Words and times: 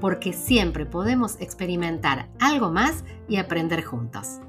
porque 0.00 0.32
siempre 0.32 0.86
podemos 0.86 1.40
experimentar 1.40 2.30
algo 2.40 2.70
más 2.70 3.04
y 3.28 3.36
aprender 3.36 3.82
juntos. 3.84 4.40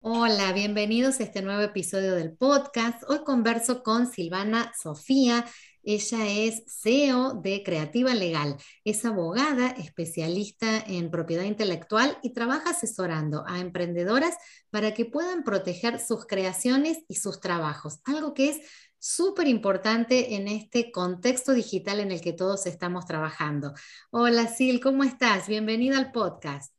Hola, 0.00 0.52
bienvenidos 0.52 1.20
a 1.20 1.24
este 1.24 1.42
nuevo 1.42 1.62
episodio 1.62 2.14
del 2.14 2.32
podcast. 2.32 3.02
Hoy 3.08 3.24
converso 3.24 3.82
con 3.82 4.10
Silvana 4.10 4.72
Sofía. 4.80 5.46
Ella 5.82 6.26
es 6.26 6.62
CEO 6.66 7.34
de 7.34 7.62
Creativa 7.62 8.14
Legal. 8.14 8.56
Es 8.84 9.04
abogada, 9.04 9.70
especialista 9.70 10.78
en 10.86 11.10
propiedad 11.10 11.44
intelectual 11.44 12.18
y 12.22 12.34
trabaja 12.34 12.70
asesorando 12.70 13.44
a 13.46 13.60
emprendedoras 13.60 14.36
para 14.70 14.92
que 14.92 15.06
puedan 15.06 15.42
proteger 15.42 15.98
sus 16.00 16.26
creaciones 16.26 16.98
y 17.08 17.14
sus 17.14 17.40
trabajos, 17.40 18.00
algo 18.04 18.34
que 18.34 18.50
es 18.50 18.60
súper 19.00 19.48
importante 19.48 20.36
en 20.36 20.46
este 20.46 20.92
contexto 20.92 21.52
digital 21.52 22.00
en 22.00 22.12
el 22.12 22.20
que 22.20 22.34
todos 22.34 22.66
estamos 22.66 23.06
trabajando. 23.06 23.72
Hola 24.10 24.46
Sil, 24.52 24.78
¿cómo 24.80 25.04
estás? 25.04 25.48
Bienvenida 25.48 25.96
al 25.96 26.12
podcast. 26.12 26.74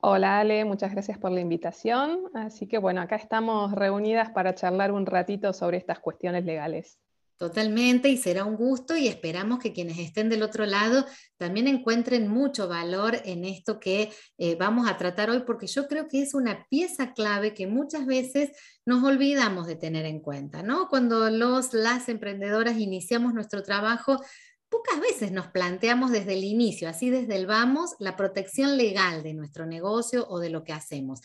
Hola 0.00 0.40
Ale, 0.40 0.64
muchas 0.64 0.92
gracias 0.92 1.18
por 1.18 1.30
la 1.30 1.40
invitación. 1.40 2.30
Así 2.32 2.66
que 2.66 2.78
bueno, 2.78 3.02
acá 3.02 3.16
estamos 3.16 3.72
reunidas 3.72 4.30
para 4.30 4.54
charlar 4.54 4.90
un 4.90 5.04
ratito 5.04 5.52
sobre 5.52 5.76
estas 5.76 6.00
cuestiones 6.00 6.44
legales. 6.46 6.98
Totalmente, 7.38 8.08
y 8.08 8.16
será 8.16 8.44
un 8.44 8.56
gusto 8.56 8.96
y 8.96 9.06
esperamos 9.06 9.60
que 9.60 9.72
quienes 9.72 10.00
estén 10.00 10.28
del 10.28 10.42
otro 10.42 10.66
lado 10.66 11.06
también 11.36 11.68
encuentren 11.68 12.26
mucho 12.26 12.66
valor 12.66 13.16
en 13.24 13.44
esto 13.44 13.78
que 13.78 14.10
eh, 14.38 14.56
vamos 14.56 14.90
a 14.90 14.96
tratar 14.96 15.30
hoy, 15.30 15.44
porque 15.46 15.68
yo 15.68 15.86
creo 15.86 16.08
que 16.08 16.20
es 16.20 16.34
una 16.34 16.66
pieza 16.68 17.12
clave 17.12 17.54
que 17.54 17.68
muchas 17.68 18.06
veces 18.06 18.50
nos 18.84 19.04
olvidamos 19.04 19.68
de 19.68 19.76
tener 19.76 20.04
en 20.04 20.18
cuenta, 20.18 20.64
¿no? 20.64 20.88
Cuando 20.88 21.30
los, 21.30 21.74
las 21.74 22.08
emprendedoras 22.08 22.76
iniciamos 22.76 23.34
nuestro 23.34 23.62
trabajo, 23.62 24.20
pocas 24.68 25.00
veces 25.00 25.30
nos 25.30 25.46
planteamos 25.46 26.10
desde 26.10 26.34
el 26.34 26.42
inicio, 26.42 26.88
así 26.88 27.08
desde 27.08 27.36
el 27.36 27.46
vamos, 27.46 27.94
la 28.00 28.16
protección 28.16 28.76
legal 28.76 29.22
de 29.22 29.34
nuestro 29.34 29.64
negocio 29.64 30.26
o 30.28 30.40
de 30.40 30.50
lo 30.50 30.64
que 30.64 30.72
hacemos. 30.72 31.20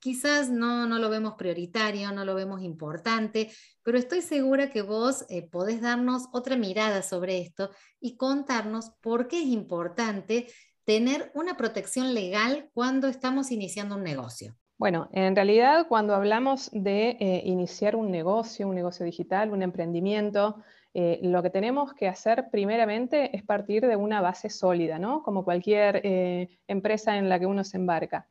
Quizás 0.00 0.48
no, 0.48 0.86
no 0.86 0.98
lo 0.98 1.10
vemos 1.10 1.34
prioritario, 1.34 2.12
no 2.12 2.24
lo 2.24 2.36
vemos 2.36 2.62
importante, 2.62 3.50
pero 3.82 3.98
estoy 3.98 4.22
segura 4.22 4.70
que 4.70 4.82
vos 4.82 5.26
eh, 5.28 5.48
podés 5.50 5.80
darnos 5.80 6.28
otra 6.32 6.56
mirada 6.56 7.02
sobre 7.02 7.38
esto 7.38 7.70
y 8.00 8.16
contarnos 8.16 8.90
por 9.00 9.26
qué 9.26 9.40
es 9.42 9.48
importante 9.48 10.46
tener 10.84 11.32
una 11.34 11.56
protección 11.56 12.14
legal 12.14 12.70
cuando 12.74 13.08
estamos 13.08 13.50
iniciando 13.50 13.96
un 13.96 14.04
negocio. 14.04 14.54
Bueno, 14.76 15.08
en 15.12 15.34
realidad 15.34 15.88
cuando 15.88 16.14
hablamos 16.14 16.70
de 16.72 17.16
eh, 17.18 17.42
iniciar 17.44 17.96
un 17.96 18.12
negocio, 18.12 18.68
un 18.68 18.76
negocio 18.76 19.04
digital, 19.04 19.50
un 19.50 19.62
emprendimiento, 19.62 20.62
eh, 20.94 21.18
lo 21.24 21.42
que 21.42 21.50
tenemos 21.50 21.92
que 21.92 22.06
hacer 22.06 22.50
primeramente 22.52 23.36
es 23.36 23.42
partir 23.42 23.84
de 23.84 23.96
una 23.96 24.20
base 24.20 24.48
sólida, 24.48 25.00
¿no? 25.00 25.24
Como 25.24 25.44
cualquier 25.44 26.48
empresa 26.68 27.16
en 27.16 27.28
la 27.28 27.40
que 27.40 27.46
uno 27.46 27.64
se 27.64 27.76
embarca. 27.76 28.28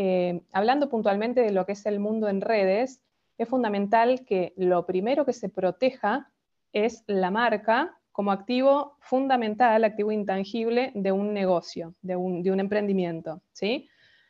Eh, 0.00 0.42
hablando 0.52 0.88
puntualmente 0.88 1.40
de 1.40 1.50
lo 1.50 1.66
que 1.66 1.72
es 1.72 1.84
el 1.84 1.98
mundo 1.98 2.28
en 2.28 2.40
redes, 2.40 3.02
es 3.36 3.48
fundamental 3.48 4.24
que 4.24 4.52
lo 4.56 4.86
primero 4.86 5.24
que 5.24 5.32
se 5.32 5.48
proteja 5.48 6.30
es 6.72 7.02
la 7.08 7.32
marca 7.32 7.98
como 8.12 8.30
activo 8.30 8.96
fundamental, 9.00 9.82
activo 9.82 10.12
intangible 10.12 10.92
de 10.94 11.10
un 11.10 11.34
negocio, 11.34 11.96
de 12.00 12.14
un, 12.14 12.60
emprendimiento, 12.60 13.42
¿sí? 13.50 13.88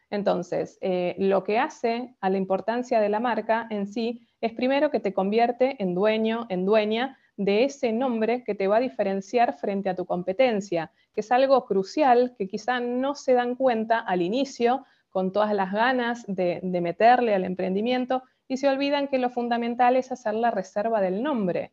Entonces, 0.08 0.78
lo 1.18 1.44
que 1.44 1.58
hace 1.58 2.14
a 2.22 2.30
la 2.30 2.38
importancia 2.38 2.98
de 2.98 3.10
la 3.10 3.20
marca 3.20 3.66
en 3.68 3.86
sí 3.86 4.26
es 4.40 4.54
primero 4.54 4.90
que 4.90 5.00
te 5.00 5.12
convierte 5.12 5.76
en 5.82 5.94
dueño, 5.94 6.46
en 6.48 6.64
dueña 6.64 7.18
de 7.36 7.64
ese 7.64 7.92
nombre 7.92 8.42
que 8.42 8.54
te 8.54 8.68
va 8.68 8.78
a 8.78 8.80
diferenciar 8.80 9.58
frente 9.58 9.90
a 9.90 9.94
tu 9.94 10.06
competencia, 10.06 10.92
que 11.12 11.20
es 11.20 11.30
algo 11.30 11.66
crucial 11.66 12.34
que 12.38 12.48
quizá 12.48 12.80
no 12.80 13.14
se 13.14 13.34
dan 13.34 13.54
cuenta 13.54 13.98
al 13.98 14.22
inicio 14.22 14.86
con 15.10 15.32
todas 15.32 15.54
las 15.54 15.72
ganas 15.72 16.24
de, 16.26 16.60
meterle 16.62 17.34
al 17.34 17.44
emprendimiento 17.44 18.22
y 18.46 18.56
se 18.56 18.68
olvidan 18.68 19.08
que 19.08 19.18
lo 19.18 19.30
fundamental 19.30 19.96
es 19.96 20.12
hacer 20.12 20.34
la 20.34 20.50
reserva 20.50 21.00
del 21.00 21.22
nombre, 21.22 21.72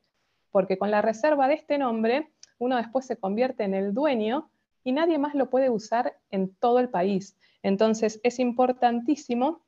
porque 0.52 0.78
con 0.78 0.92
la 0.92 1.02
reserva 1.02 1.48
de 1.48 1.56
este 1.56 1.78
nombre 1.78 2.32
uno 2.58 2.78
después 2.78 3.06
se 3.06 3.18
convierte 3.18 3.64
en 3.64 3.74
el 3.74 3.94
dueño 3.94 4.50
y 4.84 4.92
nadie 4.92 5.18
más 5.18 5.36
lo 5.36 5.50
puede 5.50 5.70
usar 5.70 6.18
en 6.32 6.54
todo 6.56 6.80
el 6.80 6.90
país. 6.90 7.38
Entonces 7.64 8.20
es 8.24 8.40
importantísimo 8.40 9.62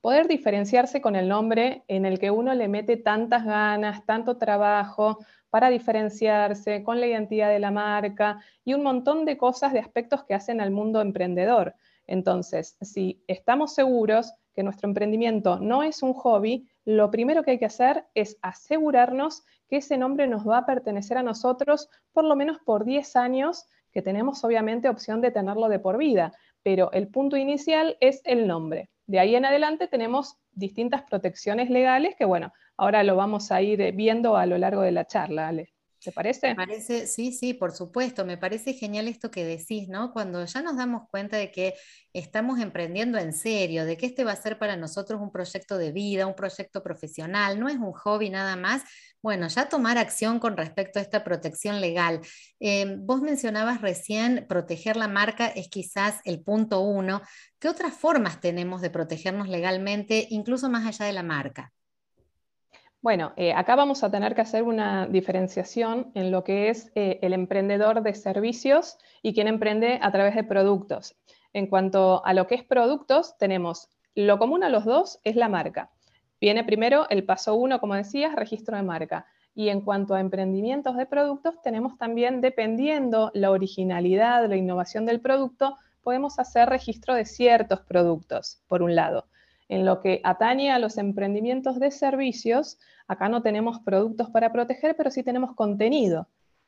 poder 0.00 0.28
diferenciarse 0.28 1.00
con 1.00 1.14
el 1.14 1.28
nombre 1.28 1.84
en 1.88 2.06
el 2.06 2.18
que 2.18 2.30
uno 2.30 2.54
le 2.54 2.68
mete 2.68 2.96
tantas 2.96 3.44
ganas, 3.44 4.04
tanto 4.06 4.38
trabajo 4.38 5.18
para 5.50 5.68
diferenciarse 5.68 6.82
con 6.82 7.00
la 7.00 7.06
identidad 7.06 7.50
de 7.50 7.58
la 7.58 7.70
marca 7.70 8.40
y 8.64 8.74
un 8.74 8.82
montón 8.82 9.24
de 9.24 9.36
cosas, 9.36 9.72
de 9.72 9.80
aspectos 9.80 10.24
que 10.24 10.34
hacen 10.34 10.60
al 10.60 10.70
mundo 10.70 11.00
emprendedor. 11.00 11.74
Entonces, 12.10 12.76
si 12.80 13.22
estamos 13.28 13.72
seguros 13.72 14.34
que 14.52 14.64
nuestro 14.64 14.88
emprendimiento 14.88 15.60
no 15.60 15.84
es 15.84 16.02
un 16.02 16.12
hobby, 16.12 16.68
lo 16.84 17.08
primero 17.12 17.44
que 17.44 17.52
hay 17.52 17.58
que 17.60 17.66
hacer 17.66 18.04
es 18.14 18.36
asegurarnos 18.42 19.44
que 19.68 19.76
ese 19.76 19.96
nombre 19.96 20.26
nos 20.26 20.46
va 20.46 20.58
a 20.58 20.66
pertenecer 20.66 21.18
a 21.18 21.22
nosotros 21.22 21.88
por 22.12 22.24
lo 22.24 22.34
menos 22.34 22.58
por 22.66 22.84
10 22.84 23.14
años, 23.14 23.64
que 23.92 24.02
tenemos 24.02 24.42
obviamente 24.42 24.88
opción 24.88 25.20
de 25.20 25.30
tenerlo 25.30 25.68
de 25.68 25.78
por 25.78 25.98
vida, 25.98 26.32
pero 26.64 26.90
el 26.90 27.06
punto 27.06 27.36
inicial 27.36 27.96
es 28.00 28.22
el 28.24 28.48
nombre. 28.48 28.90
De 29.06 29.20
ahí 29.20 29.36
en 29.36 29.44
adelante 29.44 29.86
tenemos 29.86 30.36
distintas 30.50 31.02
protecciones 31.02 31.70
legales 31.70 32.16
que, 32.16 32.24
bueno, 32.24 32.52
ahora 32.76 33.04
lo 33.04 33.14
vamos 33.14 33.52
a 33.52 33.62
ir 33.62 33.92
viendo 33.94 34.36
a 34.36 34.46
lo 34.46 34.58
largo 34.58 34.82
de 34.82 34.90
la 34.90 35.06
charla, 35.06 35.46
Ale. 35.46 35.72
¿Te 36.02 36.12
parece? 36.12 36.48
Me 36.48 36.54
parece, 36.54 37.06
sí, 37.06 37.30
sí, 37.30 37.52
por 37.52 37.72
supuesto. 37.72 38.24
Me 38.24 38.38
parece 38.38 38.72
genial 38.72 39.06
esto 39.06 39.30
que 39.30 39.44
decís, 39.44 39.86
¿no? 39.88 40.12
Cuando 40.12 40.42
ya 40.46 40.62
nos 40.62 40.78
damos 40.78 41.02
cuenta 41.10 41.36
de 41.36 41.50
que 41.50 41.74
estamos 42.14 42.58
emprendiendo 42.58 43.18
en 43.18 43.34
serio, 43.34 43.84
de 43.84 43.98
que 43.98 44.06
este 44.06 44.24
va 44.24 44.32
a 44.32 44.36
ser 44.36 44.58
para 44.58 44.76
nosotros 44.76 45.20
un 45.20 45.30
proyecto 45.30 45.76
de 45.76 45.92
vida, 45.92 46.26
un 46.26 46.34
proyecto 46.34 46.82
profesional, 46.82 47.60
no 47.60 47.68
es 47.68 47.76
un 47.76 47.92
hobby 47.92 48.30
nada 48.30 48.56
más. 48.56 48.82
Bueno, 49.20 49.48
ya 49.48 49.68
tomar 49.68 49.98
acción 49.98 50.38
con 50.38 50.56
respecto 50.56 50.98
a 50.98 51.02
esta 51.02 51.22
protección 51.22 51.82
legal. 51.82 52.20
Eh, 52.60 52.96
vos 53.00 53.20
mencionabas 53.20 53.82
recién, 53.82 54.46
proteger 54.48 54.96
la 54.96 55.08
marca 55.08 55.48
es 55.48 55.68
quizás 55.68 56.20
el 56.24 56.42
punto 56.42 56.80
uno. 56.80 57.20
¿Qué 57.58 57.68
otras 57.68 57.92
formas 57.92 58.40
tenemos 58.40 58.80
de 58.80 58.88
protegernos 58.88 59.48
legalmente, 59.50 60.26
incluso 60.30 60.70
más 60.70 60.86
allá 60.86 61.04
de 61.04 61.12
la 61.12 61.22
marca? 61.22 61.72
Bueno, 63.02 63.32
eh, 63.36 63.54
acá 63.54 63.76
vamos 63.76 64.04
a 64.04 64.10
tener 64.10 64.34
que 64.34 64.42
hacer 64.42 64.62
una 64.62 65.06
diferenciación 65.06 66.12
en 66.14 66.30
lo 66.30 66.44
que 66.44 66.68
es 66.68 66.92
eh, 66.94 67.18
el 67.22 67.32
emprendedor 67.32 68.02
de 68.02 68.12
servicios 68.12 68.98
y 69.22 69.32
quien 69.32 69.48
emprende 69.48 69.98
a 70.02 70.12
través 70.12 70.34
de 70.34 70.44
productos. 70.44 71.16
En 71.54 71.66
cuanto 71.66 72.22
a 72.26 72.34
lo 72.34 72.46
que 72.46 72.56
es 72.56 72.62
productos, 72.62 73.38
tenemos 73.38 73.88
lo 74.14 74.38
común 74.38 74.62
a 74.64 74.68
los 74.68 74.84
dos 74.84 75.18
es 75.24 75.34
la 75.34 75.48
marca. 75.48 75.90
Viene 76.42 76.62
primero 76.62 77.08
el 77.08 77.24
paso 77.24 77.54
uno, 77.54 77.80
como 77.80 77.94
decías, 77.94 78.36
registro 78.36 78.76
de 78.76 78.82
marca. 78.82 79.24
Y 79.54 79.70
en 79.70 79.80
cuanto 79.80 80.14
a 80.14 80.20
emprendimientos 80.20 80.94
de 80.96 81.06
productos, 81.06 81.54
tenemos 81.62 81.96
también, 81.96 82.42
dependiendo 82.42 83.30
la 83.32 83.50
originalidad, 83.50 84.46
la 84.46 84.56
innovación 84.56 85.06
del 85.06 85.20
producto, 85.20 85.78
podemos 86.02 86.38
hacer 86.38 86.68
registro 86.68 87.14
de 87.14 87.24
ciertos 87.24 87.80
productos, 87.80 88.62
por 88.68 88.82
un 88.82 88.94
lado. 88.94 89.26
En 89.70 89.84
lo 89.86 90.00
que 90.00 90.20
atañe 90.24 90.72
a 90.72 90.80
los 90.80 90.98
emprendimientos 90.98 91.78
de 91.78 91.92
servicios, 91.92 92.76
acá 93.06 93.28
no 93.28 93.40
tenemos 93.40 93.78
productos 93.78 94.28
para 94.28 94.50
proteger, 94.50 94.96
pero 94.96 95.12
sí 95.12 95.22
tenemos 95.22 95.54
contenido. 95.54 96.26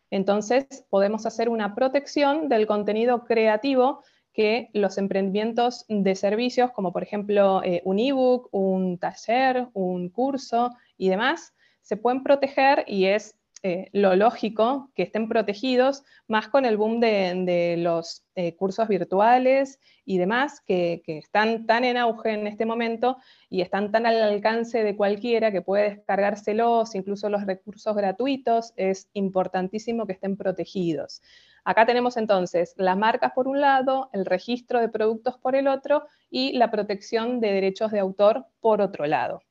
Entonces, 0.08 0.86
podemos 0.88 1.26
hacer 1.26 1.48
una 1.48 1.74
protección 1.74 2.48
del 2.48 2.68
contenido 2.68 3.24
creativo 3.24 4.04
que 4.32 4.70
los 4.72 4.98
emprendimientos 4.98 5.84
de 5.88 6.14
servicios, 6.14 6.70
como 6.70 6.92
por 6.92 7.02
ejemplo 7.02 7.60
eh, 7.64 7.82
un 7.84 7.98
ebook, 7.98 8.48
un 8.52 8.98
taller, 8.98 9.66
un 9.72 10.08
curso 10.08 10.70
y 10.96 11.08
demás, 11.08 11.54
se 11.80 11.96
pueden 11.96 12.22
proteger 12.22 12.84
y 12.86 13.06
es 13.06 13.36
eh, 13.64 13.90
lo 13.92 14.16
lógico 14.16 14.90
que 14.96 15.04
estén 15.04 15.28
protegidos, 15.28 16.02
más 16.26 16.48
con 16.48 16.64
el 16.64 16.76
boom 16.76 16.98
de, 16.98 17.76
los 17.78 18.24
eh, 18.34 18.56
cursos 18.56 18.88
virtuales 18.88 19.78
y 20.04 20.18
demás, 20.18 20.60
que, 20.66 21.00
están 21.06 21.64
tan 21.64 21.84
en 21.84 21.96
auge 21.96 22.32
en 22.32 22.48
este 22.48 22.66
momento 22.66 23.18
y 23.48 23.60
están 23.60 23.92
tan 23.92 24.04
al 24.04 24.20
alcance 24.20 24.82
de 24.82 24.96
cualquiera 24.96 25.52
que 25.52 25.62
puede 25.62 25.90
descargárselos, 25.90 26.96
incluso 26.96 27.28
los 27.28 27.46
recursos 27.46 27.94
gratuitos, 27.94 28.72
es 28.74 29.08
importantísimo 29.12 30.06
que 30.06 30.14
estén 30.14 30.36
protegidos. 30.36 31.22
Acá 31.64 31.86
tenemos 31.86 32.16
entonces 32.16 32.74
las 32.76 32.96
marcas 32.96 33.30
por 33.32 33.46
un 33.46 33.60
lado, 33.60 34.10
el 34.12 34.26
registro 34.26 34.80
de 34.80 34.88
productos 34.88 35.38
por 35.38 35.54
el 35.54 35.68
otro 35.68 36.04
y 36.30 36.54
la 36.54 36.72
protección 36.72 37.38
de 37.38 37.52
derechos 37.52 37.92
de 37.92 38.00
autor 38.00 38.46
por 38.60 38.80
otro 38.80 39.06
lado. 39.06 39.42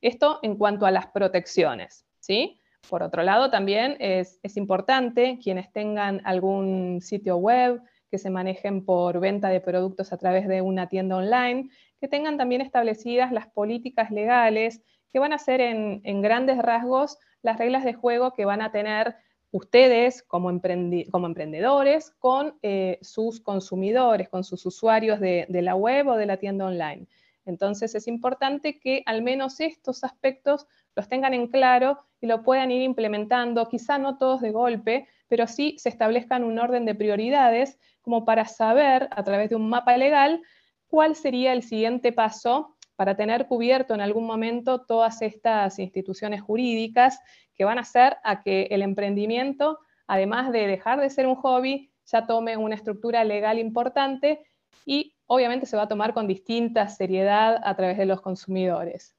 Esto 0.00 0.38
en 0.42 0.56
cuanto 0.56 0.86
a 0.86 0.92
las 0.92 1.08
protecciones, 1.08 2.06
¿sí? 2.20 2.60
Por 2.88 3.02
otro 3.02 3.22
lado, 3.22 3.50
también 3.50 3.96
es, 3.98 4.38
importante 4.56 5.38
quienes 5.42 5.72
tengan 5.72 6.20
algún 6.24 7.00
sitio 7.00 7.36
web, 7.36 7.82
que 8.10 8.18
se 8.18 8.30
manejen 8.30 8.84
por 8.84 9.18
venta 9.18 9.48
de 9.48 9.60
productos 9.60 10.12
a 10.12 10.16
través 10.16 10.46
de 10.46 10.62
una 10.62 10.88
tienda 10.88 11.16
online, 11.16 11.68
que 12.00 12.08
tengan 12.08 12.36
también 12.36 12.60
establecidas 12.60 13.32
las 13.32 13.48
políticas 13.48 14.10
legales 14.10 14.82
que 15.12 15.18
van 15.18 15.32
a 15.32 15.38
ser 15.38 15.60
en, 15.60 16.22
grandes 16.22 16.58
rasgos 16.58 17.18
las 17.42 17.58
reglas 17.58 17.84
de 17.84 17.94
juego 17.94 18.32
que 18.32 18.44
van 18.44 18.62
a 18.62 18.70
tener 18.70 19.16
ustedes 19.50 20.22
como, 20.22 20.50
emprendedores 20.50 22.10
con 22.18 22.58
eh, 22.62 22.98
sus 23.00 23.40
consumidores, 23.40 24.28
con 24.28 24.44
sus 24.44 24.66
usuarios 24.66 25.18
de, 25.20 25.46
la 25.48 25.74
web 25.74 26.08
o 26.08 26.16
de 26.16 26.26
la 26.26 26.36
tienda 26.36 26.66
online. 26.66 27.06
Entonces 27.44 27.94
es 27.94 28.08
importante 28.08 28.78
que 28.78 29.02
al 29.06 29.22
menos 29.22 29.60
estos 29.60 30.04
aspectos 30.04 30.66
los 30.94 31.08
tengan 31.08 31.32
en 31.32 31.46
claro 31.46 32.00
lo 32.26 32.42
puedan 32.42 32.70
ir 32.70 32.82
implementando, 32.82 33.68
quizá 33.68 33.98
no 33.98 34.18
todos 34.18 34.40
de 34.40 34.50
golpe, 34.50 35.08
pero 35.28 35.46
sí 35.46 35.76
se 35.78 35.88
establezcan 35.88 36.44
un 36.44 36.58
orden 36.58 36.84
de 36.84 36.94
prioridades 36.94 37.78
como 38.02 38.24
para 38.24 38.44
saber 38.44 39.08
a 39.10 39.24
través 39.24 39.50
de 39.50 39.56
un 39.56 39.68
mapa 39.68 39.96
legal 39.96 40.42
cuál 40.88 41.16
sería 41.16 41.52
el 41.52 41.62
siguiente 41.62 42.12
paso 42.12 42.76
para 42.94 43.16
tener 43.16 43.46
cubierto 43.46 43.94
en 43.94 44.00
algún 44.00 44.26
momento 44.26 44.82
todas 44.82 45.20
estas 45.22 45.78
instituciones 45.78 46.40
jurídicas 46.40 47.20
que 47.54 47.64
van 47.64 47.78
a 47.78 47.82
hacer 47.82 48.16
a 48.24 48.42
que 48.42 48.68
el 48.70 48.82
emprendimiento, 48.82 49.78
además 50.06 50.52
de 50.52 50.66
dejar 50.66 51.00
de 51.00 51.10
ser 51.10 51.26
un 51.26 51.34
hobby, 51.36 51.90
ya 52.06 52.26
tome 52.26 52.56
una 52.56 52.74
estructura 52.74 53.24
legal 53.24 53.58
importante 53.58 54.40
y 54.84 55.16
obviamente 55.26 55.66
se 55.66 55.76
va 55.76 55.82
a 55.82 55.88
tomar 55.88 56.14
con 56.14 56.28
distinta 56.28 56.88
seriedad 56.88 57.60
a 57.64 57.74
través 57.74 57.98
de 57.98 58.06
los 58.06 58.20
consumidores. 58.20 59.15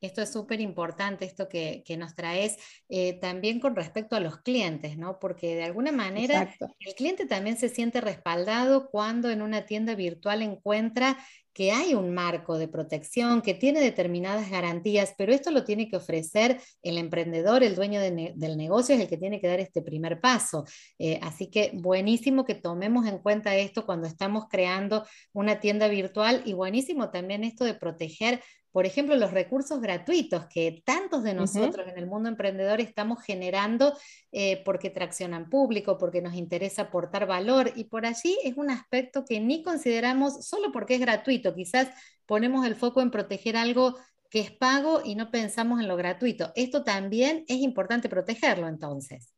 Esto 0.00 0.22
es 0.22 0.32
súper 0.32 0.60
importante, 0.60 1.24
esto 1.24 1.48
que, 1.48 1.82
nos 1.98 2.14
traes 2.14 2.56
eh, 2.88 3.14
también 3.14 3.58
con 3.58 3.74
respecto 3.74 4.14
a 4.14 4.20
los 4.20 4.38
clientes, 4.38 4.96
¿no? 4.96 5.18
Porque 5.18 5.56
de 5.56 5.64
alguna 5.64 5.90
manera 5.90 6.54
el 6.78 6.94
cliente 6.94 7.26
también 7.26 7.56
se 7.56 7.68
siente 7.68 8.00
respaldado 8.00 8.90
cuando 8.90 9.30
en 9.30 9.42
una 9.42 9.66
tienda 9.66 9.94
virtual 9.94 10.42
encuentra 10.42 11.18
que 11.58 11.72
hay 11.72 11.94
un 11.94 12.14
marco 12.14 12.56
de 12.56 12.68
protección, 12.68 13.42
que 13.42 13.52
tiene 13.52 13.80
determinadas 13.80 14.48
garantías, 14.48 15.14
pero 15.18 15.32
esto 15.32 15.50
lo 15.50 15.64
tiene 15.64 15.88
que 15.88 15.96
ofrecer 15.96 16.60
el 16.82 16.98
emprendedor, 16.98 17.64
el 17.64 17.74
dueño 17.74 18.00
del 18.00 18.56
negocio, 18.56 18.94
es 18.94 19.00
el 19.00 19.08
que 19.08 19.16
tiene 19.16 19.40
que 19.40 19.48
dar 19.48 19.58
este 19.58 19.82
primer 19.82 20.20
paso. 20.20 20.64
Eh, 21.00 21.18
así 21.20 21.50
que 21.50 21.72
buenísimo 21.74 22.44
que 22.44 22.54
tomemos 22.54 23.08
en 23.08 23.18
cuenta 23.18 23.56
esto 23.56 23.84
cuando 23.86 24.06
estamos 24.06 24.44
creando 24.48 25.04
una 25.32 25.58
tienda 25.58 25.88
virtual 25.88 26.42
y 26.44 26.52
buenísimo 26.52 27.10
también 27.10 27.42
esto 27.42 27.64
de 27.64 27.74
proteger 27.74 28.40
por 28.72 28.86
ejemplo, 28.86 29.16
los 29.16 29.32
recursos 29.32 29.80
gratuitos 29.80 30.46
que 30.46 30.82
tantos 30.84 31.22
de 31.22 31.34
nosotros 31.34 31.86
en 31.88 31.98
el 31.98 32.06
mundo 32.06 32.28
emprendedor 32.28 32.80
estamos 32.80 33.22
generando 33.22 33.96
eh, 34.30 34.62
porque 34.64 34.90
traccionan 34.90 35.48
público, 35.48 35.98
porque 35.98 36.20
nos 36.20 36.34
interesa 36.34 36.82
aportar 36.82 37.26
valor 37.26 37.72
y 37.76 37.84
por 37.84 38.04
allí 38.06 38.36
es 38.44 38.56
un 38.56 38.70
aspecto 38.70 39.24
que 39.24 39.40
ni 39.40 39.62
consideramos 39.62 40.46
solo 40.46 40.70
porque 40.72 40.94
es 40.94 41.00
gratuito. 41.00 41.54
Quizás 41.54 41.88
ponemos 42.26 42.66
el 42.66 42.76
foco 42.76 43.00
en 43.00 43.10
proteger 43.10 43.56
algo 43.56 43.96
que 44.30 44.40
es 44.40 44.50
pago 44.50 45.00
y 45.04 45.14
no 45.14 45.30
pensamos 45.30 45.80
en 45.80 45.88
lo 45.88 45.96
gratuito. 45.96 46.52
Esto 46.54 46.84
también 46.84 47.44
es 47.48 47.58
importante 47.58 48.08
protegerlo 48.08 48.68
entonces. 48.68 49.32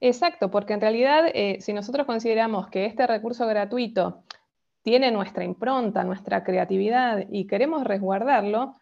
Exacto, 0.00 0.50
porque 0.50 0.74
en 0.74 0.80
realidad 0.80 1.24
eh, 1.34 1.58
si 1.60 1.72
nosotros 1.72 2.06
consideramos 2.06 2.68
que 2.68 2.86
este 2.86 3.06
recurso 3.06 3.46
gratuito 3.46 4.24
tiene 4.86 5.10
nuestra 5.10 5.42
impronta, 5.42 6.04
nuestra 6.04 6.44
creatividad 6.44 7.24
y 7.28 7.48
queremos 7.48 7.82
resguardarlo, 7.82 8.76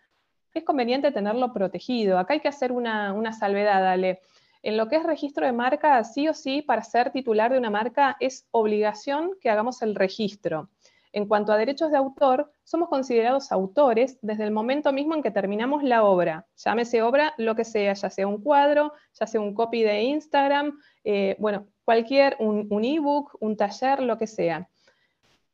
es 0.52 0.62
conveniente 0.62 1.12
tenerlo 1.12 1.54
protegido. 1.54 2.18
Acá 2.18 2.34
hay 2.34 2.40
que 2.40 2.48
hacer 2.48 2.72
una, 2.72 3.32
salvedad, 3.32 3.88
Ale. 3.88 4.20
En 4.62 4.76
lo 4.76 4.86
que 4.86 4.96
es 4.96 5.02
registro 5.02 5.46
de 5.46 5.54
marca, 5.54 6.04
sí 6.04 6.28
o 6.28 6.34
sí, 6.34 6.60
para 6.60 6.82
ser 6.82 7.10
titular 7.10 7.50
de 7.50 7.56
una 7.56 7.70
marca 7.70 8.18
es 8.20 8.46
obligación 8.50 9.30
que 9.40 9.48
hagamos 9.48 9.80
el 9.80 9.94
registro. 9.94 10.68
En 11.14 11.26
cuanto 11.26 11.52
a 11.52 11.56
derechos 11.56 11.90
de 11.90 11.96
autor, 11.96 12.52
somos 12.64 12.90
considerados 12.90 13.50
autores 13.50 14.18
desde 14.20 14.44
el 14.44 14.50
momento 14.50 14.92
mismo 14.92 15.14
en 15.14 15.22
que 15.22 15.30
terminamos 15.30 15.82
la 15.82 16.04
obra. 16.04 16.46
Llámese 16.62 17.00
obra 17.00 17.32
lo 17.38 17.56
que 17.56 17.64
sea, 17.64 17.94
ya 17.94 18.10
sea 18.10 18.26
un 18.26 18.42
cuadro, 18.42 18.92
ya 19.18 19.26
sea 19.26 19.40
un 19.40 19.54
copy 19.54 19.82
de 19.82 20.02
Instagram, 20.02 20.78
eh, 21.02 21.34
bueno, 21.38 21.68
cualquier, 21.82 22.36
un 22.40 22.84
ebook, 22.84 23.38
un 23.40 23.56
taller, 23.56 24.02
lo 24.02 24.18
que 24.18 24.26
sea 24.26 24.68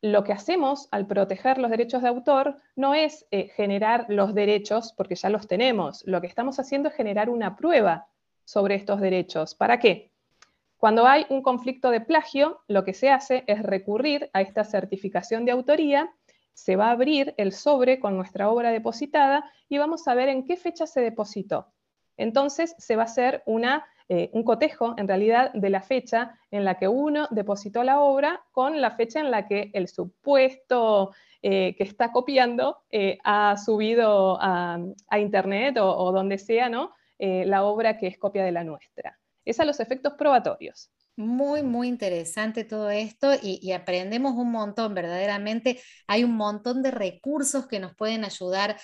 lo 0.03 0.25
que 0.25 0.33
hacemos 0.33 0.89
al 0.91 1.07
proteger 1.07 1.59
los 1.59 1.71
derechos 1.71 2.03
de 2.03 2.09
autor 2.09 2.57
no 2.75 2.95
es 2.95 3.27
eh, 3.31 3.49
generar 3.49 4.07
los 4.09 4.35
derechos, 4.35 4.95
porque 4.97 5.15
ya 5.15 5.29
los 5.29 5.47
tenemos. 5.47 6.03
Lo 6.07 6.21
que 6.21 6.27
estamos 6.27 6.59
haciendo 6.59 6.89
es 6.89 6.95
generar 6.95 7.29
una 7.29 7.57
prueba 7.57 8.09
sobre 8.45 8.77
estos 8.77 9.01
derechos. 9.01 9.55
¿Para 9.55 9.79
qué? 9.79 10.11
Cuando 10.79 11.07
hay 11.07 11.27
un 11.29 11.43
conflicto 11.43 11.91
de 11.91 12.01
plagio, 12.01 12.63
lo 12.67 12.85
que 12.85 12.95
se 12.95 13.11
hace 13.11 13.45
es 13.47 13.63
recurrir 13.63 14.31
a 14.33 14.41
esta 14.41 14.65
certificación 14.65 15.45
de 15.45 15.53
autoría, 15.53 16.11
se 16.55 16.77
va 16.77 16.89
a 16.89 16.93
abrir 16.93 17.35
el 17.37 17.53
sobre 17.53 18.01
con 18.01 18.17
nuestra 18.17 18.49
obra 18.49 18.71
depositada 18.71 19.51
y 19.69 19.77
vamos 19.77 20.09
a 20.09 20.15
ver 20.15 20.31
en 20.31 20.47
qué 20.47 20.57
fecha 20.57 20.87
se 20.87 21.03
depositó. 21.03 21.67
Entonces 22.17 22.75
se 22.79 22.97
va 22.97 23.03
a 23.03 23.07
hacer 23.07 23.43
una 23.45 23.87
eh, 24.13 24.29
un 24.33 24.43
cotejo, 24.43 24.95
en 24.97 25.07
realidad, 25.07 25.53
de 25.53 25.71
la 25.71 25.83
fecha 25.83 26.37
en 26.51 26.65
la 26.65 26.81
que 26.81 26.89
uno 26.89 27.29
depositó 27.31 27.85
la 27.85 28.01
obra 28.01 28.43
con 28.51 28.81
la 28.81 28.97
fecha 28.97 29.21
en 29.21 29.31
la 29.31 29.47
que 29.47 29.71
el 29.73 29.87
supuesto 29.87 31.13
eh, 31.43 31.77
que 31.77 31.85
está 31.85 32.11
copiando 32.11 32.79
eh, 32.91 33.19
ha 33.23 33.57
subido 33.57 34.37
a, 34.41 34.81
Internet 35.17 35.79
o, 35.81 36.11
donde 36.11 36.39
sea 36.39 36.69
¿no? 36.69 36.91
la 37.21 37.63
obra 37.63 37.99
que 37.99 38.09
es 38.09 38.19
copia 38.19 38.43
de 38.43 38.51
la 38.51 38.65
nuestra. 38.65 39.17
Es 39.45 39.61
a 39.61 39.65
los 39.65 39.79
efectos 39.79 40.15
probatorios. 40.15 40.91
Muy, 41.15 41.63
muy 41.63 41.87
interesante 41.87 42.65
todo 42.65 42.91
esto 42.91 43.31
y, 43.41 43.71
aprendemos 43.71 44.33
un 44.33 44.51
montón, 44.51 44.93
verdaderamente 44.93 45.81
hay 46.09 46.25
un 46.25 46.35
montón 46.35 46.83
de 46.83 46.91
recursos 46.91 47.69
que 47.69 47.79
nos 47.79 47.95
pueden 47.95 48.25
ayudar 48.25 48.77